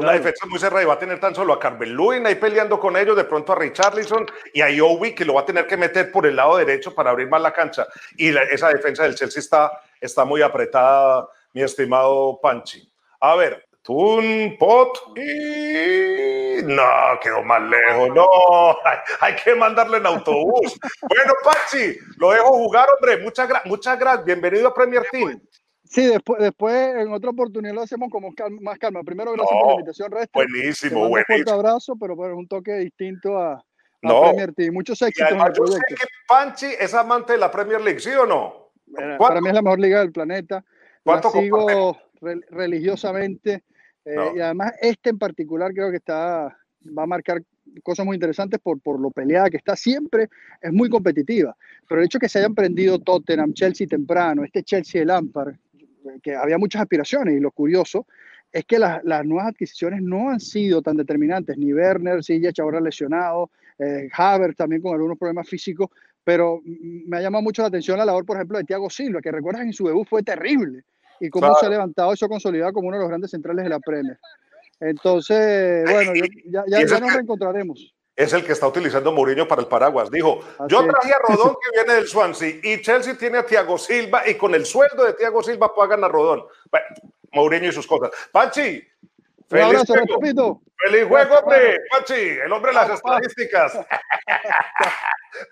[0.00, 2.78] Una defensa muy cerrada y va a tener tan solo a Carvel Lewin ahí peleando
[2.78, 5.76] con ellos, de pronto a Richarlison y a Owi que lo va a tener que
[5.76, 7.86] meter por el lado derecho para abrir más la cancha.
[8.16, 12.90] Y esa defensa del Chelsea está, está muy apretada, mi estimado Panchi.
[13.20, 16.84] A ver, un Pot y no,
[17.20, 18.28] quedó más lejos, no,
[19.20, 20.78] hay, que mandarle en autobús.
[21.02, 25.40] bueno, Panchi, lo dejo jugar, hombre, muchas, muchas gracias, bienvenido a Premier Team.
[25.90, 28.22] Sí, después, después en otra oportunidad lo hacemos con
[28.62, 29.02] más calma.
[29.02, 30.30] Primero, gracias por la invitación, Resta.
[30.32, 31.18] Buenísimo, buenísimo.
[31.18, 33.64] Un fuerte abrazo, pero bueno, un toque distinto a,
[34.00, 34.22] no.
[34.22, 34.70] Premier League.
[34.70, 35.96] Muchos éxitos en el yo sé que
[36.28, 38.70] Panchi es amante de la Premier League, ¿sí o no?
[39.18, 40.64] Para mí es la mejor liga del planeta.
[41.04, 43.64] La sigo re religiosamente.
[44.04, 44.36] Eh, no.
[44.36, 46.56] Y además, este en particular creo que está
[46.96, 47.42] va a marcar
[47.82, 50.28] cosas muy interesantes por, por lo peleada que está siempre,
[50.60, 51.56] es muy competitiva.
[51.88, 55.54] Pero el hecho que se hayan prendido Tottenham, Chelsea temprano, este Chelsea de Lampard,
[56.22, 58.06] que había muchas aspiraciones y lo curioso
[58.52, 62.80] es que las, las nuevas adquisiciones no han sido tan determinantes, ni Werner, Sijic ahora
[62.80, 65.88] lesionado, eh, Havertz también con algunos problemas físicos,
[66.24, 69.30] pero me ha llamado mucho la atención la labor, por ejemplo, de Thiago Silva, que
[69.30, 70.84] recuerdas en su debut fue terrible,
[71.20, 73.78] y cómo se ha levantado eso consolidado como uno de los grandes centrales de la
[73.78, 74.18] Premier.
[74.80, 76.12] Entonces, bueno,
[76.46, 80.10] ya, ya, ya nos reencontraremos es el que está utilizando Mourinho para el paraguas.
[80.10, 84.28] Dijo, yo traje a Rodón que viene del Swansea y Chelsea tiene a Thiago Silva
[84.28, 86.44] y con el sueldo de Thiago Silva pagan a Rodón.
[86.70, 86.86] Bueno,
[87.32, 88.10] Mourinho y sus cosas.
[88.30, 88.86] Panchi,
[89.50, 89.94] feliz, abrazo,
[90.82, 91.78] ¡Feliz juego, hombre!
[91.90, 93.78] Pachi, el hombre de las estadísticas.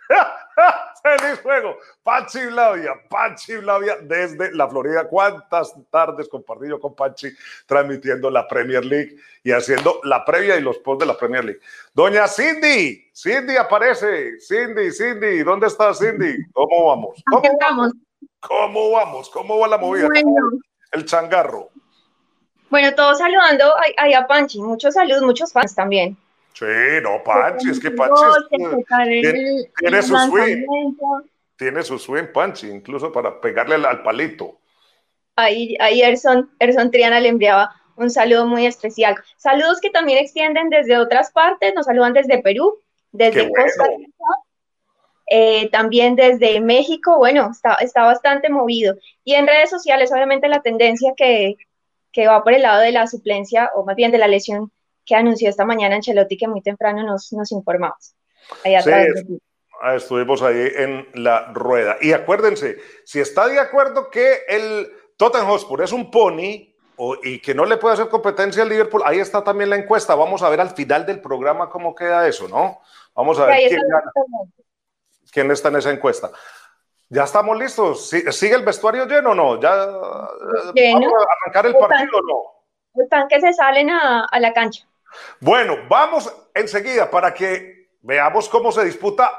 [1.03, 1.77] ¡Feliz juego!
[2.03, 5.07] Pachi Blavia, Pachi Blavia desde la Florida.
[5.07, 7.29] ¿Cuántas tardes compartí yo con Pachi
[7.67, 11.61] transmitiendo la Premier League y haciendo la previa y los posts de la Premier League?
[11.93, 14.41] Doña Cindy, Cindy aparece.
[14.41, 16.37] Cindy, Cindy, ¿dónde está Cindy?
[16.53, 17.23] ¿Cómo vamos?
[17.31, 17.93] ¿Cómo vamos?
[18.41, 19.31] ¿Cómo vamos?
[19.31, 20.09] ¿Cómo va la movida?
[20.93, 21.71] El changarro.
[22.71, 26.17] Bueno, todos saludando ahí a Panchi, muchos saludos, muchos fans también.
[26.53, 26.65] Sí,
[27.03, 28.23] no, Panchi, es que Panchi
[29.79, 30.67] tiene, su swing.
[31.57, 34.59] Tiene su swing, Panchi, incluso para pegarle al, palito.
[35.37, 36.51] Ahí, ahí Erson,
[36.91, 39.17] Triana le enviaba un saludo muy especial.
[39.37, 42.79] Saludos que también extienden desde otras partes, nos saludan desde Perú,
[43.13, 44.25] desde Costa Rica,
[45.31, 48.97] eh, también desde México, bueno, está, está bastante movido.
[49.25, 51.57] Y en redes sociales, obviamente la tendencia que,
[52.13, 54.73] que va por el lado de la suplencia, o más bien de la lesión
[55.05, 58.15] que anunció esta mañana Ancelotti, que muy temprano nos, nos informamos.
[58.63, 59.41] sí,
[59.95, 61.97] estuvimos ahí en la rueda.
[62.01, 66.75] Y acuérdense, si está de acuerdo que el Tottenham Hotspur es un pony
[67.23, 70.15] y que no le puede hacer competencia al Liverpool, ahí está también la encuesta.
[70.15, 72.81] Vamos a ver al final del programa cómo queda eso, ¿no?
[73.15, 73.81] Vamos a ver quién,
[75.31, 76.31] quién está en esa encuesta.
[77.11, 78.09] Ya estamos listos.
[78.09, 79.61] ¿Sigue el vestuario lleno o no?
[79.61, 79.87] ¿Ya
[80.75, 81.01] lleno.
[81.01, 83.03] vamos a arrancar el partido o no?
[83.03, 84.87] Están que se salen a, a la cancha.
[85.41, 89.31] Bueno, vamos enseguida para que veamos cómo se disputa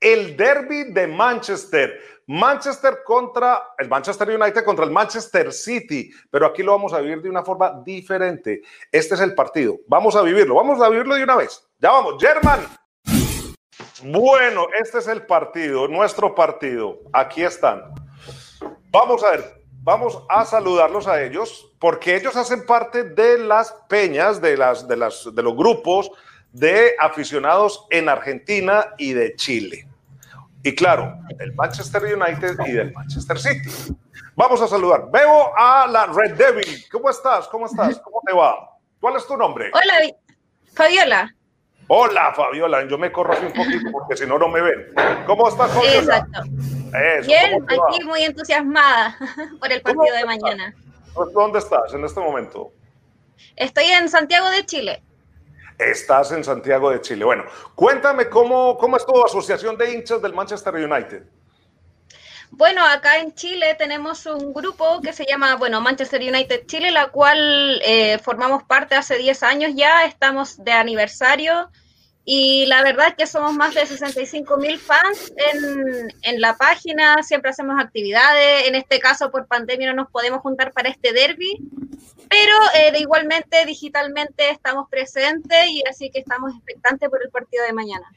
[0.00, 2.00] el derby de Manchester.
[2.26, 7.22] Manchester contra el Manchester United contra el Manchester City, pero aquí lo vamos a vivir
[7.22, 8.60] de una forma diferente.
[8.92, 9.78] Este es el partido.
[9.86, 11.66] Vamos a vivirlo, vamos a vivirlo de una vez.
[11.78, 12.60] Ya vamos, German,
[14.02, 16.98] bueno, este es el partido, nuestro partido.
[17.12, 17.82] Aquí están.
[18.90, 24.40] Vamos a ver, vamos a saludarlos a ellos, porque ellos hacen parte de las peñas,
[24.40, 26.10] de, las, de, las, de los grupos
[26.52, 29.86] de aficionados en Argentina y de Chile.
[30.62, 33.70] Y claro, del Manchester United y del Manchester City.
[34.34, 35.10] Vamos a saludar.
[35.10, 36.84] Veo a la Red Devil.
[36.90, 37.48] ¿Cómo estás?
[37.48, 37.98] ¿Cómo estás?
[38.00, 38.76] ¿Cómo te va?
[39.00, 39.70] ¿Cuál es tu nombre?
[39.72, 40.14] Hola,
[40.74, 41.34] Fabiola.
[41.88, 42.86] Hola, Fabiola.
[42.86, 44.92] Yo me corro un poquito porque si no, no me ven.
[45.26, 46.18] ¿Cómo estás, Fabiola?
[46.18, 46.42] Exacto.
[47.26, 49.16] Bien, aquí muy entusiasmada
[49.60, 50.74] por el partido de mañana.
[51.32, 52.72] ¿Dónde estás en este momento?
[53.56, 55.02] Estoy en Santiago de Chile.
[55.78, 57.24] Estás en Santiago de Chile.
[57.24, 61.22] Bueno, cuéntame cómo, cómo es tu asociación de hinchas del Manchester United.
[62.50, 67.08] Bueno, acá en Chile tenemos un grupo que se llama, bueno, Manchester United Chile, la
[67.08, 71.70] cual eh, formamos parte hace 10 años ya, estamos de aniversario
[72.24, 77.22] y la verdad es que somos más de 65 mil fans en, en, la página,
[77.22, 81.58] siempre hacemos actividades, en este caso por pandemia no nos podemos juntar para este derby,
[82.28, 87.72] pero eh, igualmente digitalmente estamos presentes y así que estamos expectantes por el partido de
[87.72, 88.12] mañana.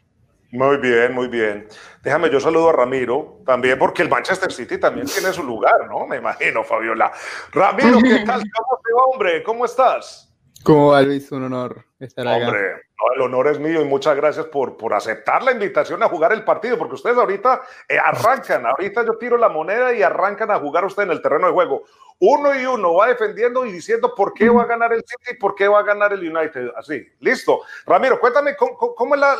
[0.51, 1.67] Muy bien, muy bien.
[2.03, 6.05] Déjame, yo saludo a Ramiro también, porque el Manchester City también tiene su lugar, ¿no?
[6.05, 7.11] Me imagino, Fabiola.
[7.53, 8.41] Ramiro, ¿qué tal?
[8.41, 9.43] ¿Cómo te va, hombre?
[9.43, 10.33] ¿Cómo estás?
[10.63, 11.31] ¿Cómo va, Luis?
[11.31, 12.47] Un honor estar acá.
[12.47, 12.80] Hombre,
[13.15, 16.43] el honor es mío y muchas gracias por, por aceptar la invitación a jugar el
[16.43, 20.85] partido, porque ustedes ahorita eh, arrancan, ahorita yo tiro la moneda y arrancan a jugar
[20.85, 21.83] usted en el terreno de juego.
[22.19, 25.39] Uno y uno va defendiendo y diciendo por qué va a ganar el City y
[25.39, 26.69] por qué va a ganar el United.
[26.77, 27.61] Así, listo.
[27.87, 29.35] Ramiro, cuéntame cómo, es la,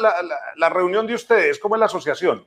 [0.56, 2.44] la, reunión de ustedes, cómo es la asociación.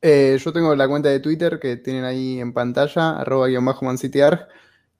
[0.00, 3.64] Eh, yo tengo la cuenta de Twitter que tienen ahí en pantalla, arroba guion.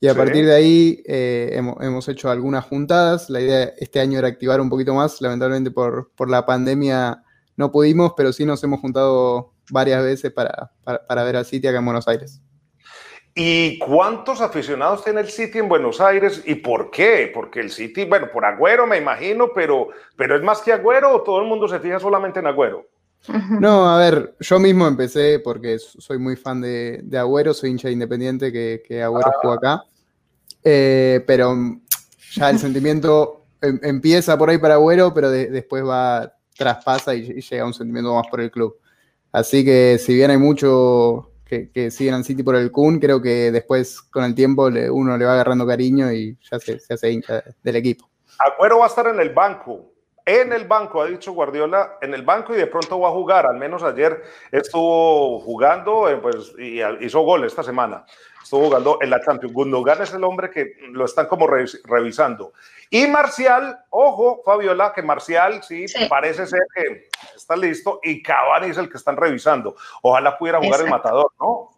[0.03, 3.31] Y a partir de ahí eh, hemos, hecho algunas juntadas.
[3.31, 5.21] La idea este año era activar un poquito más.
[5.21, 7.23] Lamentablemente por, por la pandemia
[7.57, 11.79] no pudimos, pero sí nos hemos juntado varias veces para, para, ver al City acá
[11.79, 12.43] en Buenos Aires.
[13.37, 17.31] ¿Y cuántos aficionados tiene el City en Buenos Aires y por qué?
[17.33, 21.23] Porque el City, bueno, por Agüero me imagino, pero, pero es más que Agüero o
[21.23, 22.89] todo el mundo se fija solamente en Agüero.
[23.61, 27.89] No, a ver, yo mismo empecé porque soy muy fan de, de Agüero, soy hincha
[27.89, 29.39] independiente que, que Agüero ah.
[29.41, 29.85] jugó acá.
[30.65, 31.55] Eh, pero
[32.33, 37.65] ya el sentimiento em, empieza por ahí para Agüero, pero después va, traspasa y, llega
[37.65, 38.79] un sentimiento más por el club.
[39.33, 43.51] Así que si bien hay mucho que, siguen al City por el Kun, creo que
[43.51, 47.43] después con el tiempo uno le va agarrando cariño y ya se, se hace hincha
[47.63, 48.09] del equipo.
[48.39, 49.93] Agüero va a estar en el banco,
[50.25, 53.47] en el banco, ha dicho Guardiola, en el banco y de pronto va a jugar.
[53.47, 58.05] Al menos ayer estuvo jugando eh, pues, y hizo gol esta semana
[58.43, 59.55] estuvo jugando en la Champions.
[59.55, 62.53] Gundogan es el hombre que lo están como revisando.
[62.91, 68.77] Y Marcial, ojo, Fabiola, que Marcial sí, parece ser que está listo y Cavani es
[68.77, 69.77] el que están revisando.
[70.03, 71.71] Ojalá pudiera jugar el matador, ¿no?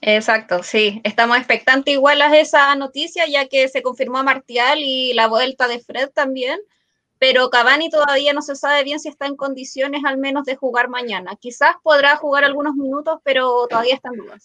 [0.00, 1.00] Exacto, sí.
[1.04, 5.68] Estamos expectantes igual a esa noticia, ya que se confirmó a Martial y la vuelta
[5.68, 6.58] de Fred también.
[7.22, 10.88] Pero Cavani todavía no se sabe bien si está en condiciones al menos de jugar
[10.88, 11.36] mañana.
[11.36, 14.44] Quizás podrá jugar algunos minutos, pero todavía está en dudas.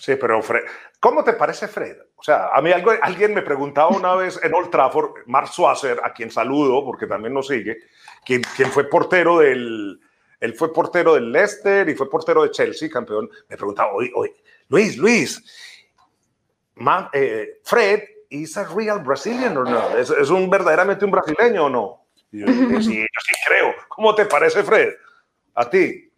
[0.00, 0.64] Sí, pero Fred,
[0.98, 1.96] ¿cómo te parece Fred?
[2.16, 6.12] O sea, a mí alguien me preguntaba una vez en Old Trafford, Mark Swasser, a
[6.12, 7.78] quien saludo porque también nos sigue,
[8.24, 10.00] quien, fue portero del,
[10.40, 13.30] él fue portero del Leicester y fue portero de Chelsea, campeón.
[13.48, 15.40] Me preguntaba, oye, oye Luis, Luis,
[17.12, 18.00] eh, Fred
[18.32, 19.96] ¿es a real Brazilian o no?
[19.96, 22.04] ¿Es, ¿Es, un verdaderamente un brasileño o no?
[22.32, 23.74] yo, sí, yo sí creo.
[23.88, 24.94] ¿Cómo te parece, Fred?
[25.54, 26.10] A ti.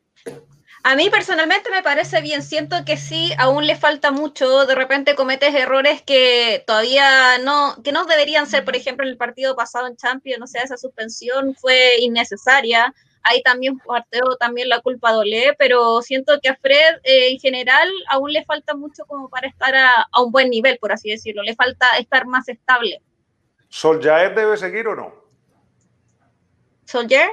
[0.86, 5.14] A mí personalmente me parece bien, siento que sí, aún le falta mucho, de repente
[5.14, 9.86] cometes errores que todavía no, que no deberían ser, por ejemplo, en el partido pasado
[9.86, 12.94] en Champions, no sé, esa suspensión fue innecesaria,
[13.24, 17.88] ahí también parteo también la culpa dole, pero siento que a Fred eh, en general
[18.08, 21.42] aún le falta mucho como para estar a, a, un buen nivel, por así decirlo,
[21.42, 23.02] le falta estar más estable.
[23.68, 25.14] ¿Soljaer debe seguir o no?
[26.84, 27.30] ¿Soljaer?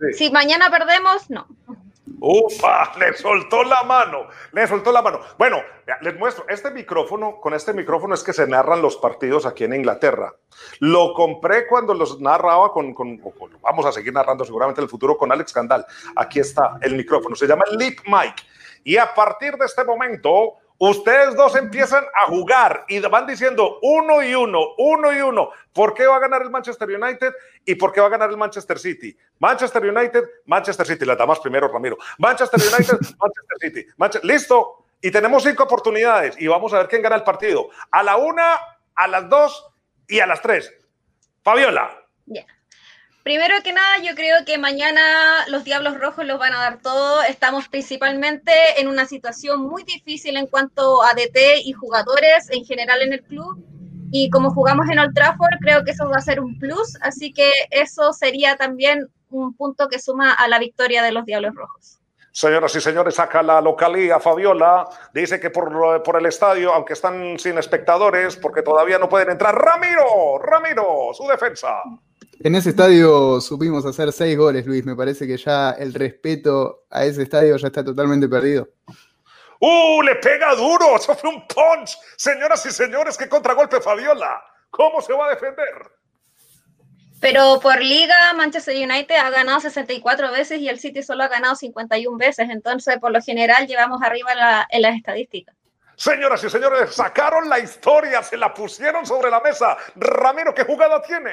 [0.00, 0.12] Sí.
[0.14, 1.46] Si mañana perdemos, no.
[2.20, 5.20] Ufa, le soltó la mano, le soltó la mano.
[5.38, 5.58] Bueno,
[6.00, 9.74] les muestro, este micrófono, con este micrófono es que se narran los partidos aquí en
[9.74, 10.34] Inglaterra.
[10.80, 13.20] Lo compré cuando los narraba con, con,
[13.60, 15.84] vamos a seguir narrando seguramente en el futuro con Alex Candal.
[16.16, 18.34] Aquí está el micrófono, se llama Lip Mic.
[18.84, 24.22] Y a partir de este momento, Ustedes dos empiezan a jugar y van diciendo uno
[24.22, 25.50] y uno, uno y uno.
[25.72, 27.32] ¿Por qué va a ganar el Manchester United
[27.64, 29.16] y por qué va a ganar el Manchester City?
[29.38, 31.04] Manchester United, Manchester City.
[31.04, 31.96] La damas primero, Ramiro.
[32.18, 33.86] Manchester United, Manchester City.
[33.96, 34.84] Manchester, Listo.
[35.00, 37.68] Y tenemos cinco oportunidades y vamos a ver quién gana el partido.
[37.90, 38.58] A la una,
[38.96, 39.70] a las dos
[40.08, 40.72] y a las tres.
[41.42, 42.04] Fabiola.
[42.26, 42.46] Yeah.
[43.24, 45.00] Primero que nada, yo creo que mañana
[45.48, 47.22] los Diablos Rojos los van a dar todo.
[47.22, 53.00] Estamos principalmente en una situación muy difícil en cuanto a DT y jugadores en general
[53.00, 53.64] en el club.
[54.12, 56.98] Y como jugamos en Old Trafford, creo que eso va a ser un plus.
[57.00, 61.54] Así que eso sería también un punto que suma a la victoria de los Diablos
[61.54, 62.00] Rojos.
[62.30, 67.38] Señoras y señores, acá la localía Fabiola dice que por, por, el estadio, aunque están
[67.38, 71.80] sin espectadores, porque todavía no pueden entrar, Ramiro, Ramiro, su defensa.
[72.40, 74.84] En ese estadio supimos hacer seis goles, Luis.
[74.84, 78.68] Me parece que ya el respeto a ese estadio ya está totalmente perdido.
[79.60, 80.02] ¡Uh!
[80.02, 80.96] Le pega duro.
[80.96, 81.96] Eso fue un punch.
[82.16, 84.42] Señoras y señores, qué contragolpe Fabiola.
[84.70, 85.90] ¿Cómo se va a defender?
[87.20, 91.54] Pero por liga, Manchester United ha ganado 64 veces y el City solo ha ganado
[91.54, 92.50] 51 veces.
[92.50, 95.54] Entonces, por lo general, llevamos arriba la, en las estadísticas.
[95.96, 99.76] Señoras y señores, sacaron la historia, se la pusieron sobre la mesa.
[99.94, 101.30] Ramiro, ¿qué jugada tiene?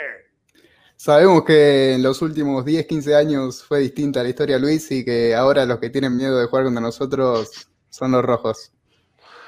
[1.04, 5.34] Sabemos que en los últimos 10, 15 años fue distinta la historia, Luis, y que
[5.34, 8.72] ahora los que tienen miedo de jugar contra nosotros son los rojos.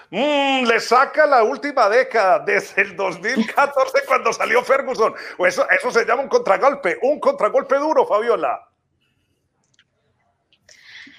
[0.10, 5.14] Mm, le saca la última década, desde el 2014 cuando salió Ferguson.
[5.46, 8.68] Eso, eso se llama un contragolpe, un contragolpe duro, Fabiola.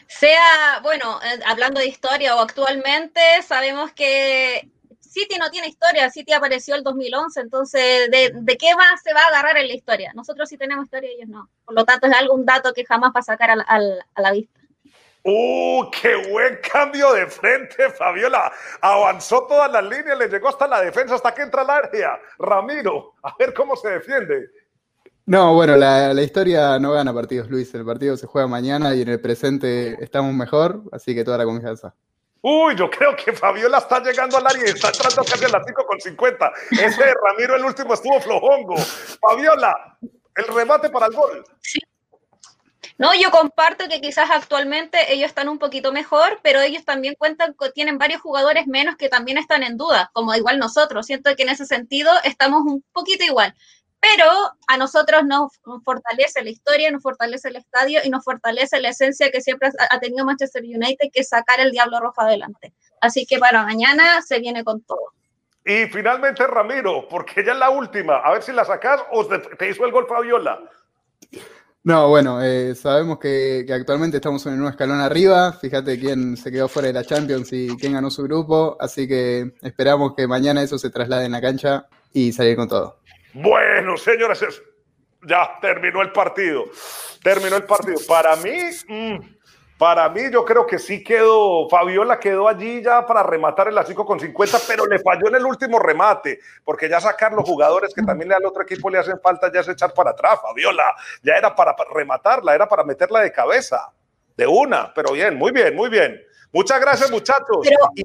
[0.09, 4.69] Sea, bueno, eh, hablando de historia o actualmente, sabemos que
[5.15, 9.21] City no tiene historia, City apareció el 2011, entonces, ¿de, de qué más se va
[9.21, 10.13] a agarrar en la historia?
[10.13, 11.49] Nosotros sí tenemos historia, ellos no.
[11.65, 14.07] Por lo tanto, es algún dato que jamás va a sacar a la, a la,
[14.13, 14.59] a la vista.
[15.23, 18.53] ¡Uh, qué buen cambio de frente, Fabiola!
[18.81, 22.19] Avanzó todas las líneas, le llegó hasta la defensa, hasta que entra al área.
[22.37, 24.51] Ramiro, a ver cómo se defiende.
[25.27, 27.73] No, bueno, la, la, historia no gana partidos, Luis.
[27.73, 31.45] El partido se juega mañana y en el presente estamos mejor, así que toda la
[31.45, 31.95] confianza.
[32.47, 35.63] Uy, yo creo que Fabiola está llegando al área y está entrando casi a las
[35.67, 36.53] 5 con 50.
[36.73, 38.77] Ese Ramiro, el último, estuvo flojongo.
[38.77, 39.97] Fabiola,
[40.37, 41.43] el remate para el gol.
[41.63, 41.81] Sí.
[42.99, 47.57] No, yo comparto que quizás actualmente ellos están un poquito mejor, pero ellos también cuentan,
[47.75, 51.07] tienen varios jugadores menos que también están en duda, como igual nosotros.
[51.07, 53.55] Siento que en ese sentido estamos un poquito igual
[54.05, 54.31] pero
[54.67, 59.31] a nosotros nos fortalece la historia, nos fortalece el estadio y nos fortalece la esencia
[59.31, 62.75] que siempre ha tenido Manchester United, que es sacar el Diablo Rojo adelante.
[63.01, 65.13] Así que para mañana se viene con todo.
[65.65, 69.71] Y finalmente Ramiro, porque ya es la última, a ver si la sacas o te
[69.71, 70.61] hizo el gol Fabiola.
[71.83, 75.53] No, bueno, eh, sabemos que, que, actualmente estamos en un escalón arriba.
[75.53, 78.77] Fíjate quién se quedó fuera de la Champions y quién ganó su grupo.
[78.81, 83.04] Así que esperamos que mañana eso se traslade en la cancha y salir con todo.
[83.35, 84.63] Bueno, señores,
[85.27, 86.65] ya terminó el partido.
[87.23, 87.99] Terminó el partido.
[88.07, 88.57] Para mí,
[88.89, 89.19] mmm,
[89.77, 91.69] para mí, yo creo que sí quedó.
[91.69, 95.45] Fabiola quedó allí ya para rematar el 5 con 50, pero le falló en el
[95.45, 99.51] último remate, porque ya sacar los jugadores que también al otro equipo le hacen falta
[99.53, 100.39] ya es echar para atrás.
[100.41, 103.93] Fabiola ya era para rematarla, era para meterla de cabeza,
[104.37, 106.23] de una, pero bien, muy bien, muy bien.
[106.53, 107.59] Muchas gracias, muchachos.
[107.65, 107.91] Pero...
[107.97, 108.03] Y,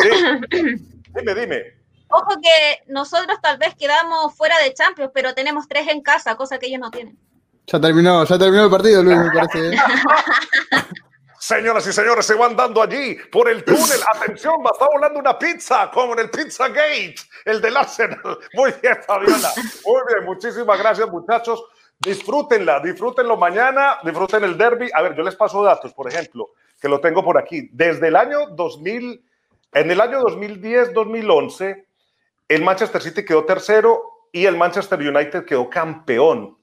[0.00, 1.79] sí, dime, dime.
[2.10, 6.58] Ojo que nosotros tal vez quedamos fuera de Champions, pero tenemos tres en casa, cosa
[6.58, 7.18] que ellos no tienen.
[7.66, 9.74] Ya terminó, ya terminó el partido, Luis, me parece.
[9.74, 9.78] ¿eh?
[11.38, 13.98] Señoras y señores, se van dando allí por el túnel.
[14.14, 17.14] Atención, va, está volando una pizza, como en el Pizza Gate,
[17.46, 18.20] el del Arsenal.
[18.54, 19.50] Muy bien, Fabiola.
[19.86, 21.64] Muy bien, muchísimas gracias, muchachos.
[21.98, 24.90] Disfrútenla, disfrútenlo mañana, disfruten el derby.
[24.92, 27.70] A ver, yo les paso datos, por ejemplo, que lo tengo por aquí.
[27.72, 29.24] Desde el año 2000,
[29.72, 31.84] en el año 2010-2011,
[32.50, 36.58] el Manchester City quedó tercero y el Manchester United quedó campeón.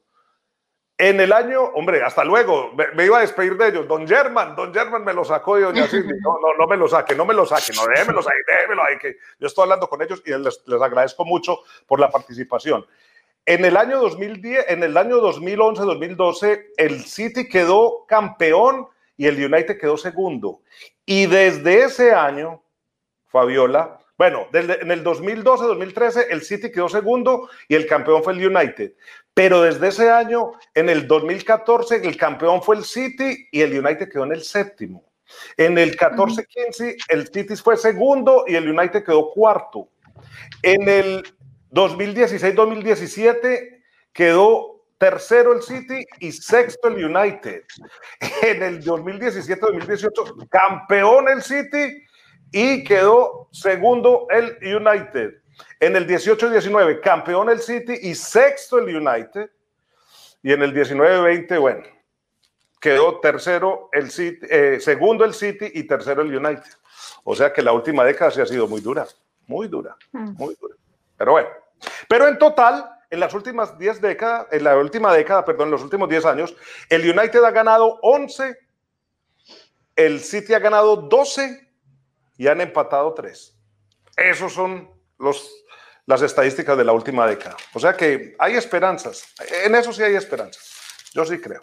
[0.98, 3.88] En el año, hombre, hasta luego, me, iba a despedir de ellos.
[3.88, 6.14] Don German, Don German me lo sacó de Doña Cindy.
[6.20, 9.16] No, no, me lo saque, no me lo saque, no, démelos ahí, démelo ahí, que
[9.40, 12.86] yo estoy hablando con ellos y les agradezco mucho por la participación.
[13.46, 19.80] En el año 2010, en el año 2011-2012, el City quedó campeón y el United
[19.80, 20.60] quedó segundo.
[21.06, 22.62] Y desde ese año,
[23.28, 28.94] Fabiola, bueno, en el 2012-2013 el City quedó segundo y el campeón fue el United.
[29.34, 34.10] Pero desde ese año, en el 2014, el campeón fue el City y el United
[34.10, 35.06] quedó en el séptimo.
[35.58, 39.88] En el 14-15 el City fue segundo y el United quedó cuarto.
[40.64, 41.24] En el
[41.72, 47.62] 2016-2017 quedó tercero el City y sexto el United.
[48.42, 52.07] En el 2017-2018 campeón el City
[52.52, 55.42] y quedó segundo el United.
[55.80, 59.50] En el 18-19, campeón el City y sexto el United.
[60.44, 61.84] Y en el 19-20, bueno,
[62.80, 66.72] quedó tercero el City, eh, segundo el City y tercero el United.
[67.24, 69.06] O sea que la última década sí ha sido muy dura,
[69.48, 70.34] muy dura, mm.
[70.38, 70.76] muy dura.
[71.18, 71.50] Pero bueno,
[72.08, 75.84] pero en total, en las últimas 10 décadas, en la última década, perdón, en los
[75.84, 76.56] últimos 10 años,
[76.90, 78.58] el United ha ganado 11,
[79.96, 81.67] el City ha ganado 12
[82.38, 83.56] y han empatado 3.
[84.18, 85.66] Esos son los,
[86.06, 87.58] las estadísticas de la última década.
[87.74, 89.34] O sea que hay esperanzas.
[89.64, 90.72] En eso sí hay esperanzas.
[91.14, 91.60] Yo sí creo.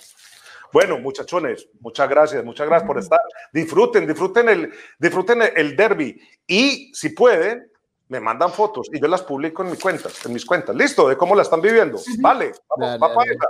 [0.72, 3.20] Bueno, muchachones, muchas gracias, muchas gracias por estar.
[3.52, 6.20] Disfruten, disfruten el, disfruten el derby.
[6.46, 7.70] Y si pueden,
[8.08, 10.74] me mandan fotos y yo las publico en mis cuentas, en mis cuentas.
[10.74, 11.98] Listo, de cómo la están viviendo.
[12.18, 13.48] Vale, vamos, va para esa.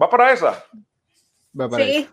[0.00, 0.64] ¿Va para esa?
[1.58, 2.10] Va para sí.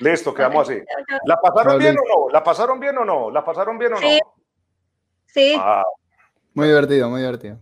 [0.00, 0.80] Listo, quedamos así.
[1.24, 2.30] ¿La pasaron bien o no?
[2.30, 3.30] ¿La pasaron bien o no?
[3.30, 4.08] ¿La pasaron bien o no?
[5.26, 5.56] Sí.
[5.58, 5.82] Ah.
[6.54, 7.58] Muy divertido, muy divertido.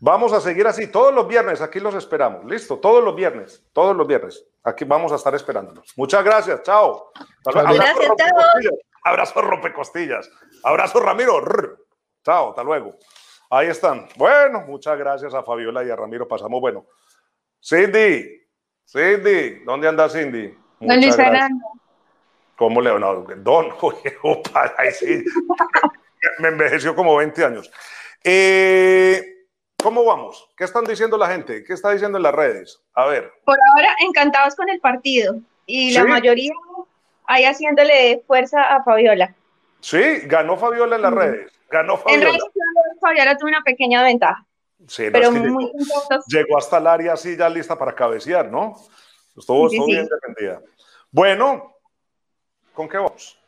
[0.00, 2.44] Vamos a seguir así todos los viernes, aquí los esperamos.
[2.44, 4.44] Listo, todos los viernes, todos los viernes.
[4.62, 5.94] Aquí vamos a estar esperándolos.
[5.96, 7.10] Muchas gracias, chao.
[7.44, 8.36] Gracias, chao.
[9.02, 10.30] Abrazo rompecostillas.
[10.62, 11.42] Abrazo Ramiro.
[12.22, 12.96] Chao, hasta luego.
[13.50, 14.08] Ahí están.
[14.16, 16.26] Bueno, muchas gracias a Fabiola y a Ramiro.
[16.26, 16.86] Pasamos bueno.
[17.62, 18.46] Cindy,
[18.84, 20.54] Cindy, ¿dónde anda Cindy?
[20.80, 21.64] Don Luis Fernando.
[22.56, 23.72] ¿Cómo le no, Don,
[24.22, 25.24] opa, ahí sí.
[26.38, 27.70] me envejeció como 20 años.
[28.22, 29.34] Eh,
[29.82, 30.48] ¿Cómo vamos?
[30.56, 31.64] ¿Qué están diciendo la gente?
[31.64, 32.80] ¿Qué está diciendo en las redes?
[32.94, 33.30] A ver.
[33.44, 35.40] Por ahora, encantados con el partido.
[35.66, 36.52] Y la mayoría
[37.26, 39.34] ahí haciéndole fuerza a Fabiola.
[39.80, 41.52] Sí, ganó Fabiola en las redes.
[41.70, 42.28] Ganó Fabiola.
[42.28, 42.44] En redes
[43.00, 44.46] Fabiola tuvo una pequeña ventaja.
[44.86, 45.70] Sí, pero muy
[46.28, 48.76] Llegó hasta el área así ya lista para cabecear, ¿no?
[49.36, 50.60] Estuvo, bien defendida.
[51.10, 51.74] Bueno,
[52.72, 53.38] ¿con qué vamos?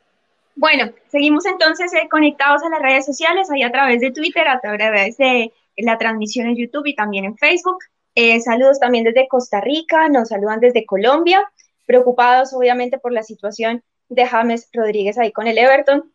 [0.54, 4.60] Bueno, seguimos entonces eh, conectados a las redes sociales, ahí a través de Twitter, a
[4.60, 7.78] través de la transmisión en YouTube y también en Facebook.
[8.14, 11.44] Eh, saludos también desde Costa Rica, nos saludan desde Colombia,
[11.84, 16.10] preocupados obviamente por la situación de James Rodríguez ahí con el Everton.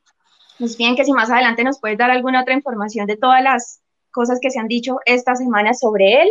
[0.58, 3.82] Nos piden que si más adelante nos puedes dar alguna otra información de todas las
[4.12, 6.30] cosas que se han dicho esta semana sobre él.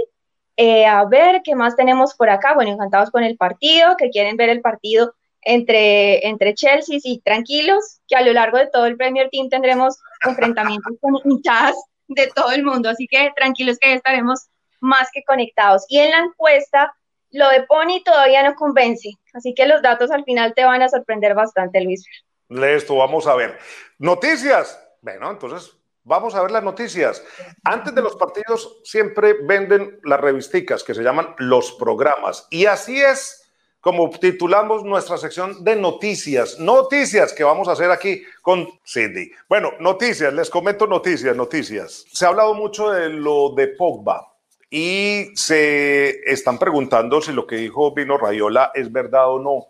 [0.62, 2.52] Eh, a ver, ¿qué más tenemos por acá?
[2.52, 8.00] Bueno, encantados con el partido, que quieren ver el partido entre, entre Chelsea y tranquilos,
[8.06, 11.76] que a lo largo de todo el Premier Team tendremos enfrentamientos con hinchadas
[12.08, 14.48] de todo el mundo, así que tranquilos que estaremos
[14.80, 15.86] más que conectados.
[15.88, 16.94] Y en la encuesta,
[17.30, 20.90] lo de Pony todavía no convence, así que los datos al final te van a
[20.90, 22.04] sorprender bastante, Luis.
[22.50, 23.58] Listo, vamos a ver.
[23.98, 24.78] Noticias.
[25.00, 25.74] Bueno, entonces
[26.10, 27.22] vamos a ver las noticias.
[27.62, 32.48] Antes de los partidos siempre venden las revisticas que se llaman los programas.
[32.50, 33.48] Y así es
[33.80, 36.58] como titulamos nuestra sección de noticias.
[36.58, 39.30] Noticias que vamos a hacer aquí con Cindy.
[39.48, 42.04] Bueno, noticias, les comento noticias, noticias.
[42.12, 44.36] Se ha hablado mucho de lo de Pogba
[44.68, 49.66] y se están preguntando si lo que dijo Vino Rayola es verdad o no.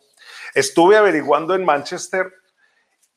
[0.55, 2.33] Estuve averiguando en Manchester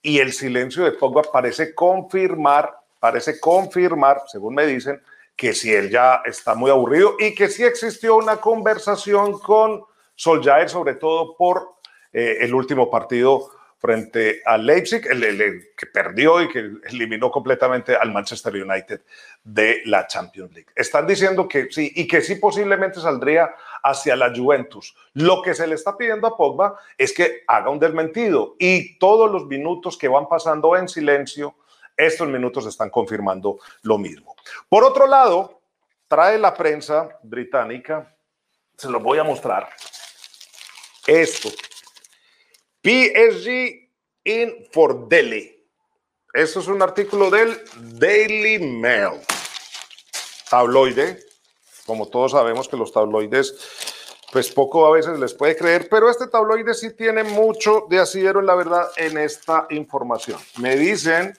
[0.02, 5.04] y el silencio de Pogba parece confirmar, parece confirmar, según me dicen,
[5.36, 9.84] que si él ya está muy aburrido y que sí existió una conversación con
[10.16, 11.74] Soljaer, sobre todo por
[12.14, 18.14] eh, el último partido frente al Leipzig, el, que perdió y que eliminó completamente al
[18.14, 19.02] Manchester United
[19.44, 20.70] de la Champions League.
[20.74, 24.96] Están diciendo que sí y que sí posiblemente saldría hacia la Juventus.
[25.12, 29.30] Lo que se le está pidiendo a Pogba es que haga un desmentido y todos
[29.30, 31.54] los minutos que van pasando en silencio,
[31.96, 34.36] estos minutos están confirmando lo mismo.
[34.70, 35.62] Por otro lado,
[36.08, 38.16] trae la prensa británica,
[38.78, 39.70] se lo voy a mostrar,
[41.08, 41.50] esto.
[42.84, 43.90] PSG
[44.26, 45.54] in for Delhi.
[46.34, 47.62] Esto es un artículo del
[47.98, 49.22] Daily Mail.
[50.50, 51.20] Tabloide.
[51.86, 53.56] Como todos sabemos que los tabloides,
[54.32, 58.40] pues poco a veces les puede creer, pero este tabloide sí tiene mucho de asidero
[58.40, 60.40] en la verdad en esta información.
[60.58, 61.38] Me dicen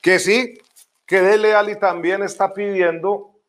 [0.00, 0.58] que sí,
[1.06, 3.40] que Dele Ali también está pidiendo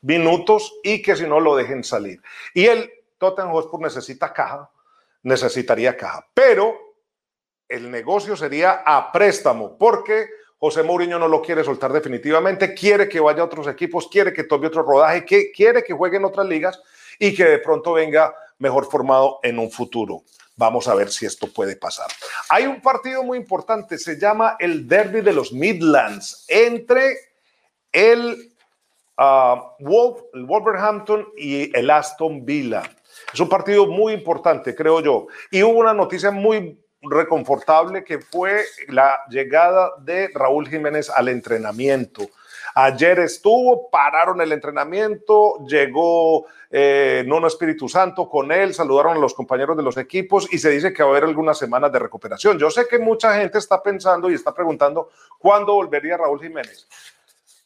[0.00, 2.22] minutos y que si no lo dejen salir.
[2.54, 4.70] Y el Tottenham Hotspur necesita caja,
[5.22, 6.76] necesitaría caja, pero
[7.68, 13.20] el negocio sería a préstamo, porque José Mourinho no lo quiere soltar definitivamente, quiere que
[13.20, 16.46] vaya a otros equipos, quiere que tome otro rodaje, que quiere que juegue en otras
[16.46, 16.80] ligas
[17.18, 20.22] y que de pronto venga mejor formado en un futuro.
[20.58, 22.08] Vamos a ver si esto puede pasar.
[22.48, 27.16] Hay un partido muy importante, se llama el Derby de los Midlands, entre
[27.92, 28.52] el,
[29.16, 32.82] uh, Wolf, el Wolverhampton y el Aston Villa.
[33.32, 35.28] Es un partido muy importante, creo yo.
[35.52, 42.28] Y hubo una noticia muy reconfortable que fue la llegada de Raúl Jiménez al entrenamiento.
[42.80, 49.76] Ayer estuvo, pararon el entrenamiento, llegó eh, Espíritu Santo con él, saludaron a los compañeros
[49.76, 52.56] de los equipos y se dice que va a haber algunas semanas de recuperación.
[52.56, 55.10] Yo sé que mucha gente está pensando y está preguntando
[55.40, 56.86] cuándo volvería Raúl Jiménez.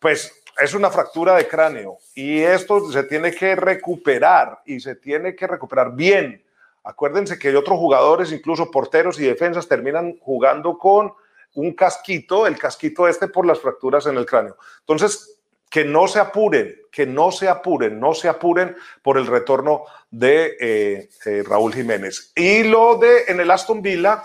[0.00, 5.36] Pues es una fractura de cráneo y esto se tiene que recuperar y se tiene
[5.36, 6.42] que recuperar bien
[6.84, 11.12] Acuérdense que otros jugadores, incluso porteros y defensas, terminan jugando con
[11.54, 14.56] un casquito, el casquito este por las fracturas en el cráneo.
[14.80, 15.38] Entonces,
[15.72, 20.56] que no se apuren, que no se apuren, no se apuren por el retorno de
[20.60, 22.32] eh, eh, Raúl Jiménez.
[22.36, 24.22] Y lo de en el Aston Villa,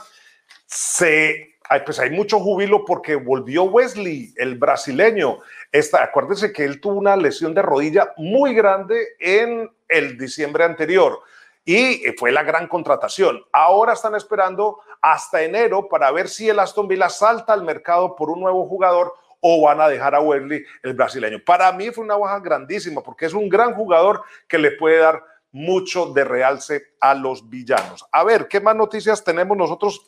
[0.65, 1.55] se,
[1.85, 5.39] pues hay mucho júbilo porque volvió Wesley, el brasileño.
[5.71, 11.21] Esta, acuérdense que él tuvo una lesión de rodilla muy grande en el diciembre anterior
[11.67, 13.43] y fue la gran contratación.
[13.51, 18.29] Ahora están esperando hasta enero para ver si el Aston Villa salta al mercado por
[18.29, 21.39] un nuevo jugador o van a dejar a Wesley, el brasileño.
[21.45, 25.21] Para mí fue una baja grandísima porque es un gran jugador que le puede dar
[25.51, 28.05] mucho de realce a los villanos.
[28.13, 30.01] A ver, ¿qué más noticias tenemos nosotros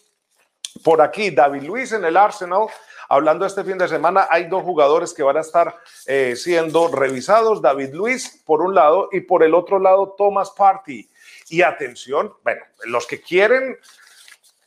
[0.81, 1.29] por aquí?
[1.29, 2.67] David Luis en el Arsenal.
[3.09, 7.61] Hablando este fin de semana, hay dos jugadores que van a estar eh, siendo revisados.
[7.61, 11.08] David Luis, por un lado, y por el otro lado, Thomas Party.
[11.49, 13.77] Y atención, bueno, los que quieren,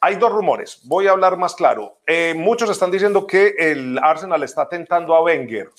[0.01, 1.99] hay dos rumores, voy a hablar más claro.
[2.07, 5.70] Eh, muchos están diciendo que el Arsenal está tentando a Wenger.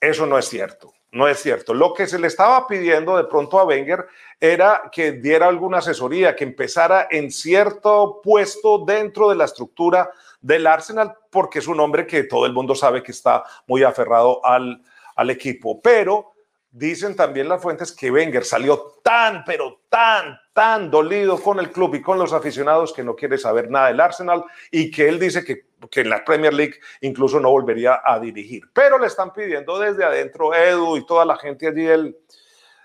[0.00, 1.74] Eso no es cierto, no es cierto.
[1.74, 4.06] Lo que se le estaba pidiendo de pronto a Wenger
[4.40, 10.66] era que diera alguna asesoría, que empezara en cierto puesto dentro de la estructura del
[10.66, 14.82] Arsenal, porque es un hombre que todo el mundo sabe que está muy aferrado al,
[15.16, 15.80] al equipo.
[15.82, 16.35] Pero
[16.78, 21.94] Dicen también las fuentes que Wenger salió tan, pero tan, tan dolido con el club
[21.94, 25.42] y con los aficionados que no quiere saber nada del Arsenal y que él dice
[25.42, 28.64] que, que en la Premier League incluso no volvería a dirigir.
[28.74, 32.14] Pero le están pidiendo desde adentro Edu y toda la gente allí del,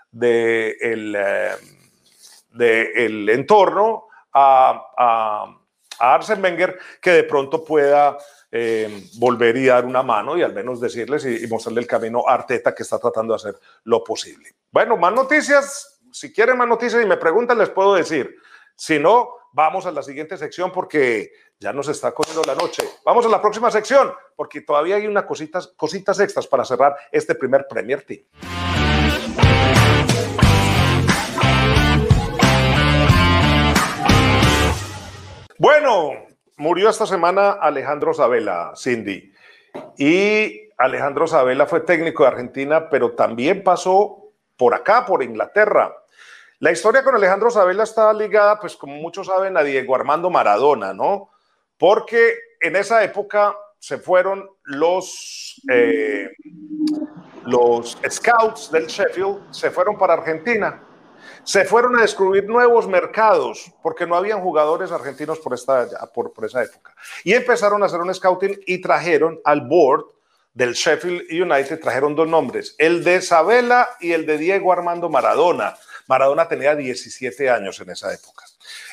[0.09, 1.13] de el,
[2.57, 5.59] eh, entorno a, a,
[5.99, 8.17] a Arsene Wenger que de pronto pueda
[8.51, 12.33] eh, volver y dar una mano y al menos decirles y, mostrarle el camino a
[12.33, 14.55] Arteta que está tratando de hacer lo posible.
[14.71, 16.01] Bueno, más noticias.
[16.11, 18.35] Si quieren más noticias y me preguntan, les puedo decir.
[18.75, 22.83] Si no, vamos a la siguiente sección porque ya nos está cogiendo la noche.
[23.05, 27.35] Vamos a la próxima sección porque todavía hay unas cositas, cositas extras para cerrar este
[27.35, 28.25] primer Premier Team.
[35.57, 36.25] Bueno,
[36.61, 39.33] Murió esta semana Alejandro Sabela, Cindy.
[39.97, 45.91] Y Alejandro Sabela fue técnico de Argentina, pero también pasó por acá, por Inglaterra.
[46.59, 50.93] La historia con Alejandro Sabela está ligada, pues como muchos saben, a Diego Armando Maradona,
[50.93, 51.31] ¿no?
[51.79, 56.29] Porque en esa época se fueron los, eh,
[57.43, 60.79] los scouts del Sheffield, se fueron para Argentina
[61.43, 66.63] se fueron a descubrir nuevos mercados porque no habían jugadores argentinos por, esta, por, esa
[66.63, 66.95] época.
[67.23, 70.05] Y empezaron a hacer un scouting y trajeron al board
[70.53, 75.77] del Sheffield United, trajeron dos nombres, el de Sabela y el de Diego Armando Maradona.
[76.07, 78.45] Maradona tenía 17 años en esa época.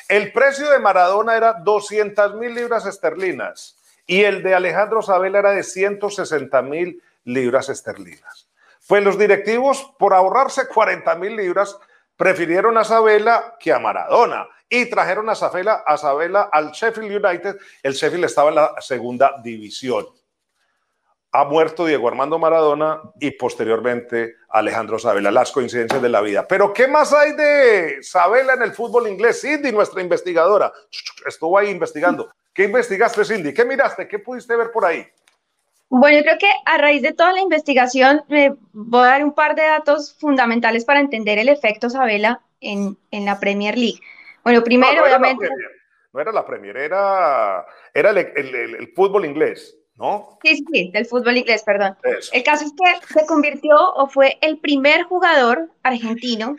[0.07, 3.77] El precio de Maradona era 200 mil libras esterlinas
[4.07, 8.47] y el de Alejandro Sabela era de 160 mil libras esterlinas.
[8.87, 11.77] Pues los directivos, por ahorrarse 40 mil libras,
[12.19, 17.57] prefirieron a Sabela que a Maradona y trajeron a Sabela, a al Sheffield United.
[17.81, 20.05] El Sheffield estaba en la segunda división.
[21.31, 26.45] Ha muerto Diego Armando Maradona y posteriormente Alejandro Sabela, las coincidencias de la vida.
[26.45, 29.39] Pero ¿qué más hay de Sabela en el fútbol inglés?
[29.39, 30.73] Cindy, nuestra investigadora,
[31.25, 32.29] estuvo ahí investigando.
[32.53, 33.53] ¿Qué investigaste, Cindy?
[33.53, 34.09] ¿Qué miraste?
[34.09, 35.07] ¿Qué pudiste ver por ahí?
[35.89, 39.33] Bueno, yo creo que a raíz de toda la investigación me voy a dar un
[39.33, 43.99] par de datos fundamentales para entender el efecto Sabela en, la Premier League.
[44.43, 45.49] Bueno, primero, obviamente...
[46.13, 49.75] no era la Premier, era, era el, fútbol inglés.
[49.95, 50.39] ¿No?
[50.41, 51.97] Sí, sí, del fútbol inglés, perdón.
[52.31, 56.55] El caso es que se convirtió o fue el primer jugador argentino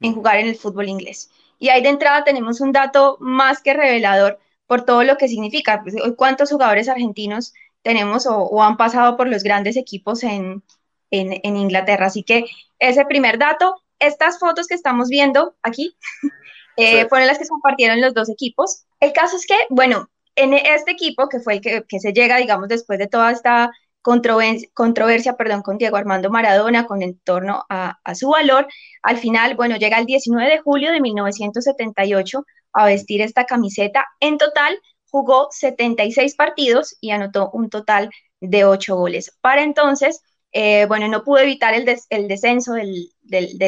[0.00, 1.30] en jugar en el fútbol inglés.
[1.58, 5.80] Y ahí de entrada tenemos un dato más que revelador por todo lo que significa.
[5.82, 10.62] Pues, ¿Cuántos jugadores argentinos tenemos o, han pasado por los grandes equipos en,
[11.10, 12.06] Inglaterra.
[12.06, 12.46] Así que
[12.78, 15.94] ese primer dato, estas fotos que estamos viendo aquí,
[16.76, 18.84] eh, fueron las que compartieron los dos equipos.
[18.98, 22.68] El caso es que, bueno, en este equipo, que fue el que, se llega, digamos,
[22.68, 23.70] después de toda esta
[24.00, 28.66] controversia, controversia perdón, con Diego Armando Maradona, con en torno a, a, su valor,
[29.02, 34.06] al final, bueno, llega el 19 de julio de 1978 a vestir esta camiseta.
[34.18, 34.80] En total,
[35.12, 38.10] jugó 76 partidos y anotó un total
[38.40, 39.36] de 8 goles.
[39.40, 43.12] Para entonces, eh, bueno, no pudo evitar el, descenso del,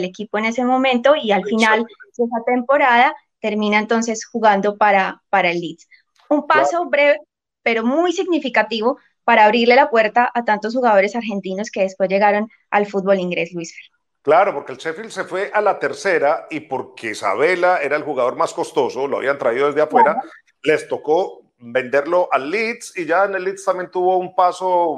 [0.05, 5.51] equipo en ese momento y al final de esa temporada termina entonces jugando para, para
[5.51, 5.87] el Leeds.
[6.31, 7.21] Un paso breve,
[7.63, 12.87] pero muy significativo para abrirle la puerta a tantos jugadores argentinos que después llegaron al
[12.87, 13.95] fútbol inglés, Luis Fer.
[14.23, 18.37] Claro, porque el Sheffield se fue a la tercera y porque Isabela era el jugador
[18.37, 20.19] más costoso, lo habían traído desde afuera,
[20.65, 24.97] les tocó venderlo al Leeds y ya en el Leeds también tuvo un paso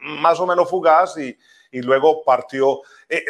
[0.00, 1.36] más o menos fugaz y,
[1.72, 3.24] luego partió eh.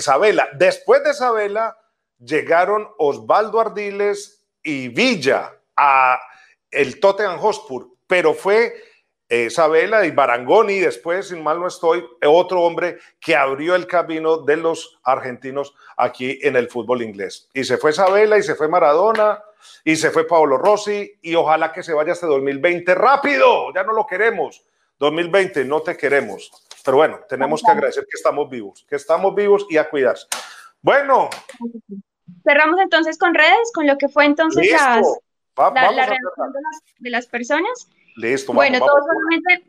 [0.54, 1.76] Después de Isabela
[2.18, 6.18] llegaron Osvaldo Ardiles y Villa a
[6.70, 8.74] el Tottenham Hotspur, pero fue
[9.28, 14.56] Isabela y Barangoni, después, sin mal no estoy, otro hombre que abrió el camino de
[14.56, 17.48] los argentinos aquí en el fútbol inglés.
[17.52, 19.42] Y se fue Isabela y se fue Maradona
[19.84, 23.92] y se fue Paolo Rossi y ojalá que se vaya este 2020 rápido, ya no
[23.92, 24.64] lo queremos.
[24.98, 26.50] 2020 no te queremos.
[26.84, 30.26] Pero bueno, tenemos que agradecer que estamos vivos, que estamos vivos y a cuidarse.
[30.82, 31.30] Bueno.
[32.44, 35.06] Cerramos entonces con redes, con lo que fue entonces las,
[35.56, 36.52] la, la reacción
[36.98, 37.88] de las personas.
[38.16, 38.52] Listo.
[38.52, 39.64] Bueno, todos obviamente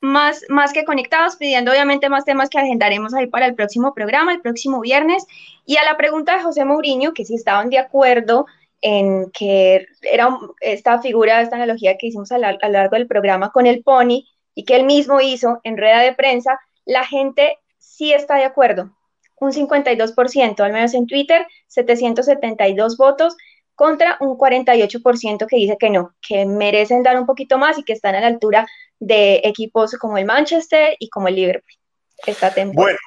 [0.00, 4.32] más, más que conectados, pidiendo obviamente más temas que agendaremos ahí para el próximo programa,
[4.32, 5.26] el próximo viernes.
[5.66, 8.46] Y a la pregunta de José Mourinho, que si estaban de acuerdo
[8.82, 13.66] en que era esta figura, esta analogía que hicimos a, lo largo del programa con
[13.66, 14.24] el pony
[14.54, 18.90] y que él mismo hizo en rueda de prensa, la gente sí está de acuerdo.
[19.38, 23.36] Un 52%, al menos en Twitter, 772 votos
[23.74, 27.94] contra un 48% que dice que no, que merecen dar un poquito más y que
[27.94, 28.66] están a la altura
[28.98, 31.72] de equipos como el Manchester y como el Liverpool
[32.26, 32.98] esta temporada.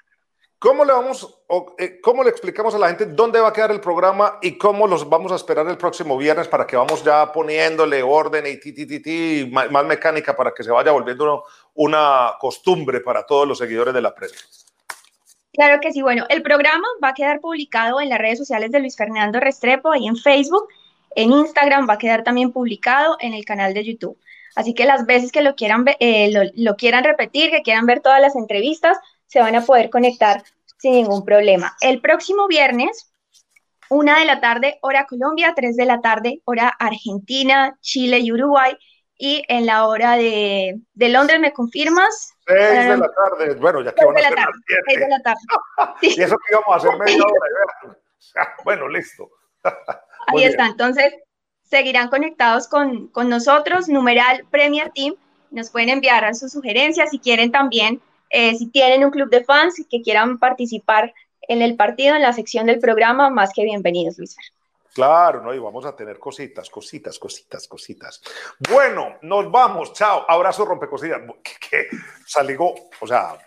[0.64, 1.44] ¿Cómo le vamos,
[1.78, 4.88] eh, cómo le explicamos a la gente dónde va a quedar el programa y cómo
[4.88, 8.74] los vamos a esperar el próximo viernes para que vamos ya poniéndole orden y ti,
[8.74, 11.44] ti, más, mecánica para que se vaya volviendo
[11.74, 14.38] una costumbre para todos los seguidores de la prensa?
[15.52, 16.02] Claro que sí.
[16.02, 19.92] Bueno, el programa va a quedar publicado en las redes sociales de Luis Fernando Restrepo,
[19.92, 20.70] ahí en Facebook,
[21.18, 24.18] en Instagram, va a quedar también publicado en el canal de YouTube.
[24.56, 28.22] Así que las veces que lo quieran, eh, lo, quieran repetir, que quieran ver todas
[28.22, 28.98] las entrevistas,
[29.34, 30.44] se van a poder conectar
[30.78, 31.76] sin ningún problema.
[31.82, 33.12] El próximo viernes,
[33.90, 38.78] una de la tarde, hora Colombia, tres de la tarde, hora Argentina, Chile y Uruguay,
[39.18, 42.36] y en la hora de, de Londres, ¿me confirmas?
[42.46, 44.46] Seis de la tarde, bueno, ya que van a ser las
[44.86, 45.40] Seis de la tarde.
[46.04, 49.32] y eso que íbamos a hacer media hora, bueno, listo.
[50.28, 51.12] Ahí está, entonces
[51.64, 55.16] seguirán conectados con, con, nosotros, numeral Premier Team,
[55.50, 57.10] nos pueden enviar sus sugerencias.
[57.10, 58.00] Si quieren también,
[58.34, 61.14] eh, si tienen un club de fans que quieran participar
[61.44, 64.36] en el partido, en la sección del programa, más que bienvenidos, Luis.
[64.92, 65.54] Claro, ¿no?
[65.54, 68.22] Y vamos a tener cositas, cositas, cositas, cositas.
[68.72, 69.94] Bueno, nos vamos.
[69.94, 70.26] Chao.
[70.28, 71.22] Abrazo, rompecosillas.
[71.44, 71.98] Que, que
[73.02, 73.38] o sea,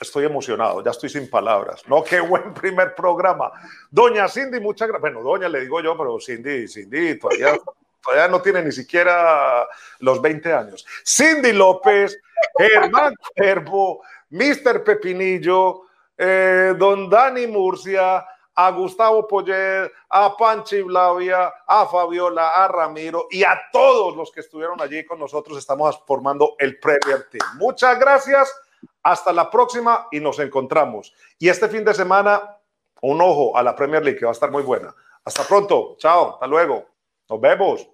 [0.00, 1.82] estoy emocionado, ya estoy sin palabras.
[1.86, 3.52] No, qué buen primer programa.
[3.90, 5.02] Doña Cindy, muchas gracias.
[5.12, 7.58] Bueno, doña le digo yo, pero Cindy, Cindy, todavía,
[8.02, 9.68] todavía no tiene ni siquiera
[9.98, 10.86] los 20 años.
[11.04, 12.18] Cindy López,
[12.56, 14.82] Germán Cuervo, Mr.
[14.84, 15.82] Pepinillo,
[16.16, 18.24] eh, don Dani Murcia.
[18.54, 24.40] a Gustavo Poyet, a Panchi Blavia, a Fabiola, a Ramiro y a todos los que
[24.40, 25.56] estuvieron allí con nosotros.
[25.56, 27.56] Estamos formando el Premier Team.
[27.56, 28.54] Muchas gracias.
[29.02, 31.14] Hasta la próxima y nos encontramos.
[31.38, 32.58] Y este fin de semana,
[33.00, 34.94] un ojo a la Premier League que va a estar muy buena.
[35.24, 35.96] Hasta pronto.
[35.98, 36.34] Chao.
[36.34, 36.86] Hasta luego.
[37.28, 37.90] Nos vemos.